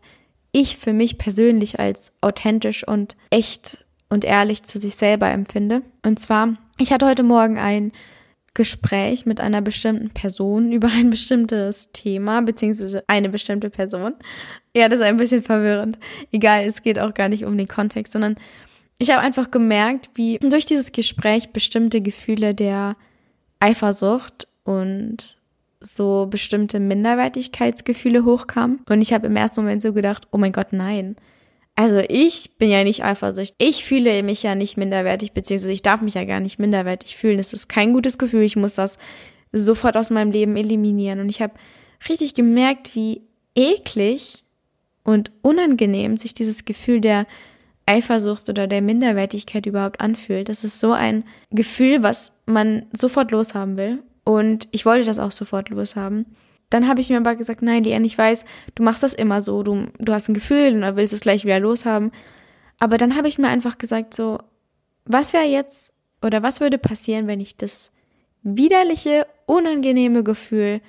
ich 0.54 0.78
für 0.78 0.94
mich 0.94 1.18
persönlich 1.18 1.80
als 1.80 2.14
authentisch 2.22 2.88
und 2.88 3.16
echt 3.30 3.86
und 4.10 4.26
ehrlich 4.26 4.64
zu 4.64 4.80
sich 4.80 4.96
selber 4.96 5.30
empfinde. 5.30 5.82
Und 6.04 6.20
zwar, 6.20 6.54
ich 6.78 6.92
hatte 6.92 7.06
heute 7.06 7.24
Morgen 7.24 7.58
ein 7.58 7.92
Gespräch 8.54 9.26
mit 9.26 9.40
einer 9.40 9.62
bestimmten 9.62 10.10
Person 10.10 10.72
über 10.74 10.90
ein 10.90 11.10
bestimmtes 11.10 11.92
Thema, 11.94 12.42
beziehungsweise 12.42 13.04
eine 13.08 13.30
bestimmte 13.30 13.70
Person. 13.70 14.14
Ja, 14.76 14.90
das 14.90 15.00
ist 15.00 15.06
ein 15.06 15.18
bisschen 15.18 15.42
verwirrend. 15.42 15.98
Egal, 16.32 16.66
es 16.66 16.82
geht 16.82 17.00
auch 17.00 17.14
gar 17.14 17.30
nicht 17.30 17.46
um 17.46 17.58
den 17.58 17.68
Kontext, 17.68 18.14
sondern 18.14 18.36
ich 19.02 19.10
habe 19.10 19.22
einfach 19.22 19.50
gemerkt, 19.50 20.10
wie 20.14 20.38
durch 20.38 20.66
dieses 20.66 20.92
Gespräch 20.92 21.52
bestimmte 21.52 22.02
Gefühle 22.02 22.54
der 22.54 22.96
Eifersucht 23.60 24.48
und 24.64 25.38
so 25.80 26.28
bestimmte 26.30 26.80
Minderwertigkeitsgefühle 26.80 28.24
hochkamen. 28.26 28.82
Und 28.88 29.02
ich 29.02 29.12
habe 29.14 29.28
im 29.28 29.36
ersten 29.36 29.62
Moment 29.62 29.82
so 29.82 29.94
gedacht, 29.94 30.28
oh 30.32 30.38
mein 30.38 30.52
Gott, 30.52 30.68
nein. 30.72 31.16
Also 31.76 32.00
ich 32.10 32.58
bin 32.60 32.70
ja 32.70 32.84
nicht 32.84 33.04
eifersüchtig. 33.04 33.56
Ich 33.58 33.84
fühle 33.84 34.22
mich 34.22 34.44
ja 34.44 34.54
nicht 34.54 34.78
minderwertig, 34.78 35.32
beziehungsweise 35.32 35.72
ich 35.72 35.82
darf 35.82 36.02
mich 36.02 36.14
ja 36.14 36.26
gar 36.26 36.40
nicht 36.40 36.60
minderwertig 36.60 37.16
fühlen. 37.16 37.38
Das 37.38 37.54
ist 37.54 37.70
kein 37.70 37.94
gutes 37.94 38.20
Gefühl. 38.20 38.44
Ich 38.44 38.56
muss 38.56 38.76
das 38.76 39.00
sofort 39.52 39.98
aus 39.98 40.12
meinem 40.12 40.32
Leben 40.32 40.56
eliminieren. 40.58 41.20
Und 41.20 41.30
ich 41.30 41.42
habe 41.42 41.54
richtig 42.08 42.36
gemerkt, 42.36 42.96
wie 42.96 43.24
eklig 43.56 44.44
und 45.04 45.32
unangenehm 45.42 46.18
sich 46.18 46.36
dieses 46.36 46.66
Gefühl 46.66 47.02
der 47.02 47.26
Eifersucht 47.92 48.50
oder 48.50 48.68
der 48.68 48.82
Minderwertigkeit 48.82 49.66
überhaupt 49.66 50.00
anfühlt. 50.02 50.50
Das 50.50 50.64
ist 50.64 50.80
so 50.80 50.94
ein 50.94 51.24
Gefühl, 51.50 52.04
was 52.04 52.32
man 52.46 52.86
sofort 52.94 53.32
loshaben 53.32 53.78
will. 53.78 54.00
Und 54.24 54.68
ich 54.72 54.86
wollte 54.86 55.06
das 55.06 55.20
auch 55.20 55.32
sofort 55.32 55.70
loshaben. 55.70 56.26
Dann 56.70 56.88
habe 56.88 57.02
ich 57.02 57.10
mir 57.10 57.18
aber 57.18 57.36
gesagt, 57.36 57.62
nein, 57.62 57.84
Liane, 57.84 58.06
ich 58.06 58.18
weiß, 58.18 58.46
du 58.76 58.84
machst 58.84 59.04
das 59.04 59.14
immer 59.14 59.42
so. 59.42 59.62
Du, 59.62 59.88
du 60.00 60.14
hast 60.14 60.30
ein 60.30 60.34
Gefühl 60.34 60.74
und 60.74 60.96
willst 60.96 61.14
es 61.14 61.20
gleich 61.20 61.44
wieder 61.44 61.60
loshaben. 61.60 62.12
Aber 62.80 62.98
dann 62.98 63.16
habe 63.16 63.28
ich 63.28 63.38
mir 63.38 63.50
einfach 63.50 63.78
gesagt, 63.78 64.14
so, 64.14 64.40
was 65.06 65.34
wäre 65.34 65.46
jetzt 65.46 65.94
oder 66.22 66.44
was 66.44 66.62
würde 66.62 66.78
passieren, 66.78 67.28
wenn 67.28 67.40
ich 67.40 67.58
das 67.58 67.92
widerliche, 68.44 69.28
unangenehme 69.46 70.24
Gefühl 70.24 70.82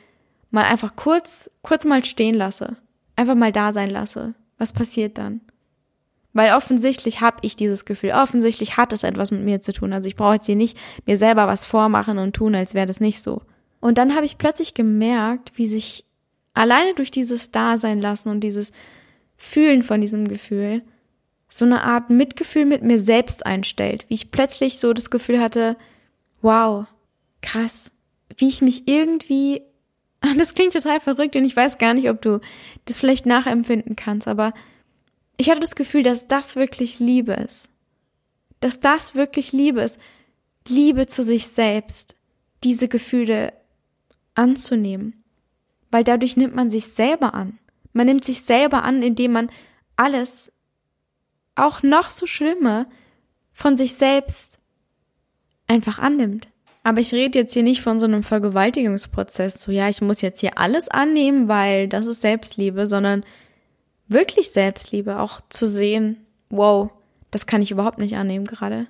mal 0.51 0.65
einfach 0.65 0.95
kurz, 0.95 1.51
kurz 1.62 1.85
mal 1.85 2.05
stehen 2.05 2.35
lasse? 2.35 2.77
Einfach 3.17 3.35
mal 3.35 3.53
da 3.53 3.73
sein 3.73 3.91
lasse. 3.91 4.35
Was 4.59 4.73
passiert 4.73 5.19
dann? 5.19 5.41
Weil 6.33 6.55
offensichtlich 6.55 7.21
habe 7.21 7.38
ich 7.42 7.57
dieses 7.57 7.85
Gefühl. 7.85 8.12
Offensichtlich 8.12 8.77
hat 8.77 8.92
es 8.92 9.03
etwas 9.03 9.31
mit 9.31 9.42
mir 9.42 9.61
zu 9.61 9.73
tun. 9.73 9.92
Also 9.92 10.07
ich 10.07 10.16
brauche 10.16 10.35
jetzt 10.35 10.47
hier 10.47 10.57
nicht 10.57 10.79
mir 11.07 11.16
selber 11.16 11.47
was 11.47 11.64
vormachen 11.64 12.18
und 12.18 12.35
tun, 12.35 12.55
als 12.55 12.75
wäre 12.75 12.87
das 12.87 13.01
nicht 13.01 13.21
so. 13.21 13.42
Und 13.81 13.99
dann 13.99 14.14
habe 14.14 14.25
ich 14.25 14.38
plötzlich 14.38 14.75
gemerkt, 14.75 15.53
wie 15.57 15.68
sich 15.68 16.05
alleine 16.55 16.95
durch 16.95 17.11
dieses 17.11 17.51
Dasein 17.51 18.01
lassen 18.01 18.29
und 18.29 18.40
dieses 18.40 18.73
Fühlen 19.37 19.83
von 19.83 20.01
diesem 20.01 20.29
Gefühl 20.29 20.83
so 21.49 21.66
eine 21.66 21.83
Art 21.83 22.09
Mitgefühl 22.09 22.64
mit 22.64 22.83
mir 22.83 22.99
selbst 22.99 23.45
einstellt. 23.45 24.07
Wie 24.09 24.14
ich 24.14 24.31
plötzlich 24.31 24.79
so 24.79 24.95
das 24.95 25.11
Gefühl 25.11 25.38
hatte, 25.38 25.77
wow, 26.40 26.87
krass, 27.42 27.92
wie 28.38 28.49
ich 28.49 28.62
mich 28.62 28.88
irgendwie, 28.88 29.62
das 30.38 30.55
klingt 30.55 30.73
total 30.73 31.01
verrückt 31.01 31.37
und 31.37 31.45
ich 31.45 31.55
weiß 31.55 31.77
gar 31.77 31.92
nicht, 31.92 32.09
ob 32.09 32.23
du 32.23 32.40
das 32.87 32.99
vielleicht 32.99 33.27
nachempfinden 33.27 33.97
kannst, 33.97 34.29
aber 34.29 34.55
ich 35.37 35.51
hatte 35.51 35.61
das 35.61 35.75
Gefühl, 35.75 36.03
dass 36.03 36.29
das 36.29 36.57
wirklich 36.57 37.01
Liebe 37.01 37.33
ist. 37.33 37.71
Dass 38.61 38.81
das 38.81 39.14
wirklich 39.14 39.53
Liebe 39.53 39.81
ist. 39.83 39.99
Liebe 40.68 41.07
zu 41.07 41.23
sich 41.23 41.49
selbst. 41.49 42.16
Diese 42.64 42.88
Gefühle 42.88 43.53
anzunehmen. 44.35 45.25
Weil 45.90 46.05
dadurch 46.05 46.37
nimmt 46.37 46.55
man 46.55 46.71
sich 46.71 46.88
selber 46.88 47.35
an. 47.35 47.59
Man 47.92 48.07
nimmt 48.07 48.25
sich 48.25 48.42
selber 48.42 48.85
an, 48.85 49.03
indem 49.03 49.33
man 49.33 49.51
alles, 49.97 50.53
auch 51.55 51.83
noch 51.83 52.09
so 52.11 52.27
Schlimme, 52.27 52.87
von 53.53 53.77
sich 53.77 53.95
selbst 53.95 54.59
einfach 55.66 55.99
annimmt. 55.99 56.49
Aber 56.85 57.01
ich 57.01 57.12
rede 57.12 57.38
jetzt 57.38 57.53
hier 57.53 57.62
nicht 57.62 57.83
von 57.83 58.01
so 58.01 58.07
einem 58.07 58.23
Vergewaltigungsprozess, 58.23 59.62
so 59.62 59.71
ja, 59.71 59.88
ich 59.88 60.01
muss 60.01 60.21
jetzt 60.21 60.40
hier 60.40 60.59
alles 60.59 60.88
annehmen, 60.88 61.47
weil 61.47 61.87
das 61.87 62.07
ist 62.07 62.23
Selbstliebe, 62.23 62.87
sondern 62.87 63.25
wirklich 64.12 64.51
Selbstliebe, 64.51 65.18
auch 65.18 65.40
zu 65.48 65.66
sehen, 65.66 66.25
wow, 66.51 66.90
das 67.31 67.46
kann 67.46 67.62
ich 67.62 67.70
überhaupt 67.70 67.98
nicht 67.98 68.16
annehmen 68.16 68.46
gerade. 68.46 68.87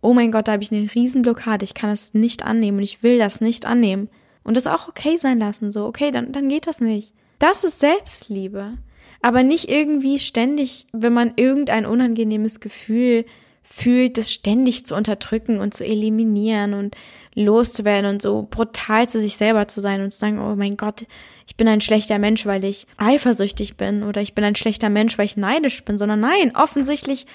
Oh 0.00 0.14
mein 0.14 0.32
Gott, 0.32 0.48
da 0.48 0.52
habe 0.52 0.62
ich 0.62 0.72
eine 0.72 0.92
Riesenblockade, 0.92 1.64
ich 1.64 1.74
kann 1.74 1.90
es 1.90 2.14
nicht 2.14 2.42
annehmen 2.42 2.78
und 2.78 2.84
ich 2.84 3.02
will 3.02 3.18
das 3.18 3.40
nicht 3.40 3.66
annehmen. 3.66 4.08
Und 4.44 4.56
das 4.56 4.66
auch 4.66 4.88
okay 4.88 5.16
sein 5.16 5.38
lassen, 5.38 5.70
so, 5.70 5.86
okay, 5.86 6.10
dann, 6.10 6.32
dann 6.32 6.48
geht 6.48 6.66
das 6.66 6.80
nicht. 6.80 7.12
Das 7.38 7.62
ist 7.64 7.78
Selbstliebe. 7.78 8.78
Aber 9.20 9.44
nicht 9.44 9.68
irgendwie 9.68 10.18
ständig, 10.18 10.86
wenn 10.92 11.12
man 11.12 11.34
irgendein 11.36 11.86
unangenehmes 11.86 12.58
Gefühl 12.58 13.24
fühlt, 13.62 14.18
das 14.18 14.32
ständig 14.32 14.86
zu 14.86 14.96
unterdrücken 14.96 15.60
und 15.60 15.72
zu 15.72 15.84
eliminieren 15.84 16.74
und 16.74 16.96
loszuwerden 17.34 18.10
und 18.10 18.22
so 18.22 18.46
brutal 18.50 19.08
zu 19.08 19.20
sich 19.20 19.36
selber 19.36 19.68
zu 19.68 19.80
sein 19.80 20.02
und 20.02 20.12
zu 20.12 20.18
sagen, 20.18 20.40
oh 20.40 20.56
mein 20.56 20.76
Gott, 20.76 21.06
ich 21.52 21.56
bin 21.58 21.68
ein 21.68 21.82
schlechter 21.82 22.18
Mensch, 22.18 22.46
weil 22.46 22.64
ich 22.64 22.86
eifersüchtig 22.96 23.76
bin 23.76 24.04
oder 24.04 24.22
ich 24.22 24.34
bin 24.34 24.42
ein 24.42 24.54
schlechter 24.54 24.88
Mensch, 24.88 25.18
weil 25.18 25.26
ich 25.26 25.36
neidisch 25.36 25.84
bin, 25.84 25.98
sondern 25.98 26.20
nein, 26.20 26.56
offensichtlich 26.56 27.26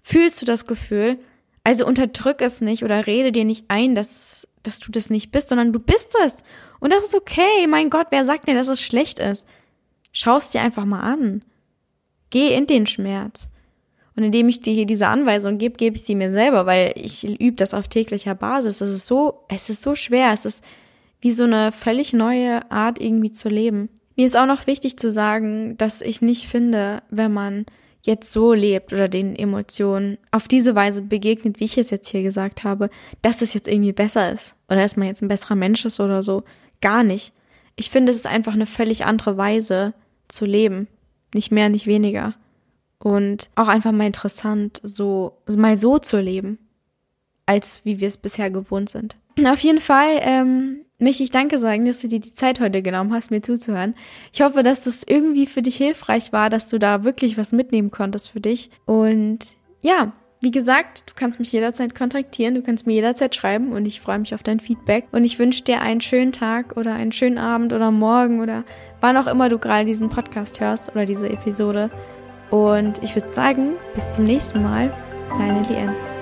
fühlst 0.00 0.40
du 0.40 0.46
das 0.46 0.66
Gefühl, 0.66 1.18
also 1.64 1.84
unterdrück 1.84 2.40
es 2.40 2.60
nicht 2.60 2.84
oder 2.84 3.08
rede 3.08 3.32
dir 3.32 3.44
nicht 3.44 3.64
ein, 3.66 3.96
dass, 3.96 4.46
dass 4.62 4.78
du 4.78 4.92
das 4.92 5.10
nicht 5.10 5.32
bist, 5.32 5.48
sondern 5.48 5.72
du 5.72 5.80
bist 5.80 6.14
es. 6.24 6.44
Und 6.78 6.92
das 6.92 7.02
ist 7.02 7.16
okay. 7.16 7.66
Mein 7.66 7.90
Gott, 7.90 8.06
wer 8.10 8.24
sagt 8.24 8.46
dir, 8.46 8.54
dass 8.54 8.68
es 8.68 8.80
schlecht 8.80 9.18
ist? 9.18 9.44
Schau 10.12 10.36
es 10.36 10.50
dir 10.50 10.60
einfach 10.60 10.84
mal 10.84 11.00
an. 11.00 11.42
Geh 12.30 12.54
in 12.54 12.68
den 12.68 12.86
Schmerz. 12.86 13.48
Und 14.14 14.22
indem 14.22 14.48
ich 14.48 14.60
dir 14.60 14.72
hier 14.72 14.86
diese 14.86 15.08
Anweisung 15.08 15.58
gebe, 15.58 15.76
gebe 15.76 15.96
ich 15.96 16.04
sie 16.04 16.14
mir 16.14 16.30
selber, 16.30 16.64
weil 16.64 16.92
ich 16.94 17.24
übe 17.24 17.56
das 17.56 17.74
auf 17.74 17.88
täglicher 17.88 18.36
Basis. 18.36 18.80
Es 18.80 18.90
ist 18.90 19.06
so, 19.06 19.44
es 19.48 19.68
ist 19.68 19.82
so 19.82 19.96
schwer. 19.96 20.32
Es 20.32 20.44
ist 20.44 20.62
wie 21.24 21.30
so 21.30 21.44
eine 21.44 21.72
völlig 21.72 22.12
neue 22.12 22.70
Art 22.70 23.00
irgendwie 23.00 23.32
zu 23.32 23.48
leben. 23.48 23.88
Mir 24.14 24.26
ist 24.26 24.36
auch 24.36 24.44
noch 24.44 24.66
wichtig 24.66 24.98
zu 24.98 25.10
sagen, 25.10 25.74
dass 25.78 26.02
ich 26.02 26.20
nicht 26.20 26.46
finde, 26.46 27.02
wenn 27.08 27.32
man 27.32 27.64
jetzt 28.02 28.30
so 28.30 28.52
lebt 28.52 28.92
oder 28.92 29.08
den 29.08 29.34
Emotionen 29.34 30.18
auf 30.32 30.48
diese 30.48 30.74
Weise 30.74 31.00
begegnet, 31.00 31.60
wie 31.60 31.64
ich 31.64 31.78
es 31.78 31.88
jetzt 31.88 32.08
hier 32.08 32.22
gesagt 32.22 32.62
habe, 32.62 32.90
dass 33.22 33.40
es 33.40 33.54
jetzt 33.54 33.68
irgendwie 33.68 33.94
besser 33.94 34.30
ist 34.30 34.54
oder 34.68 34.82
dass 34.82 34.98
man 34.98 35.08
jetzt 35.08 35.22
ein 35.22 35.28
besserer 35.28 35.54
Mensch 35.54 35.86
ist 35.86 35.98
oder 35.98 36.22
so. 36.22 36.44
Gar 36.82 37.04
nicht. 37.04 37.32
Ich 37.74 37.88
finde, 37.88 38.10
es 38.10 38.16
ist 38.16 38.26
einfach 38.26 38.52
eine 38.52 38.66
völlig 38.66 39.06
andere 39.06 39.38
Weise, 39.38 39.94
zu 40.28 40.44
leben. 40.44 40.88
Nicht 41.34 41.52
mehr, 41.52 41.70
nicht 41.70 41.86
weniger. 41.86 42.34
Und 42.98 43.48
auch 43.54 43.68
einfach 43.68 43.92
mal 43.92 44.06
interessant, 44.06 44.78
so, 44.82 45.38
mal 45.46 45.78
so 45.78 45.98
zu 45.98 46.20
leben, 46.20 46.58
als 47.46 47.82
wie 47.84 47.98
wir 47.98 48.08
es 48.08 48.18
bisher 48.18 48.50
gewohnt 48.50 48.90
sind. 48.90 49.16
Auf 49.42 49.60
jeden 49.60 49.80
Fall 49.80 50.18
ähm, 50.20 50.83
möchte 51.04 51.22
ich 51.22 51.30
Danke 51.30 51.58
sagen, 51.58 51.84
dass 51.84 52.00
du 52.00 52.08
dir 52.08 52.20
die 52.20 52.34
Zeit 52.34 52.60
heute 52.60 52.82
genommen 52.82 53.12
hast, 53.12 53.30
mir 53.30 53.42
zuzuhören. 53.42 53.94
Ich 54.32 54.42
hoffe, 54.42 54.62
dass 54.62 54.80
das 54.80 55.04
irgendwie 55.06 55.46
für 55.46 55.62
dich 55.62 55.76
hilfreich 55.76 56.32
war, 56.32 56.50
dass 56.50 56.68
du 56.68 56.78
da 56.78 57.04
wirklich 57.04 57.38
was 57.38 57.52
mitnehmen 57.52 57.90
konntest 57.90 58.30
für 58.30 58.40
dich. 58.40 58.70
Und 58.86 59.56
ja, 59.80 60.12
wie 60.40 60.50
gesagt, 60.50 61.04
du 61.08 61.14
kannst 61.16 61.38
mich 61.38 61.52
jederzeit 61.52 61.94
kontaktieren, 61.94 62.54
du 62.54 62.62
kannst 62.62 62.86
mir 62.86 62.92
jederzeit 62.92 63.34
schreiben 63.34 63.72
und 63.72 63.86
ich 63.86 64.00
freue 64.00 64.18
mich 64.18 64.34
auf 64.34 64.42
dein 64.42 64.60
Feedback. 64.60 65.06
Und 65.12 65.24
ich 65.24 65.38
wünsche 65.38 65.64
dir 65.64 65.80
einen 65.80 66.00
schönen 66.00 66.32
Tag 66.32 66.76
oder 66.76 66.94
einen 66.94 67.12
schönen 67.12 67.38
Abend 67.38 67.72
oder 67.72 67.90
morgen 67.90 68.40
oder 68.40 68.64
wann 69.00 69.16
auch 69.16 69.26
immer 69.26 69.48
du 69.48 69.58
gerade 69.58 69.84
diesen 69.86 70.10
Podcast 70.10 70.60
hörst 70.60 70.90
oder 70.90 71.06
diese 71.06 71.30
Episode. 71.30 71.90
Und 72.50 73.02
ich 73.02 73.14
würde 73.14 73.32
sagen, 73.32 73.74
bis 73.94 74.12
zum 74.12 74.24
nächsten 74.24 74.62
Mal, 74.62 74.92
deine 75.38 75.62
Lien. 75.62 76.13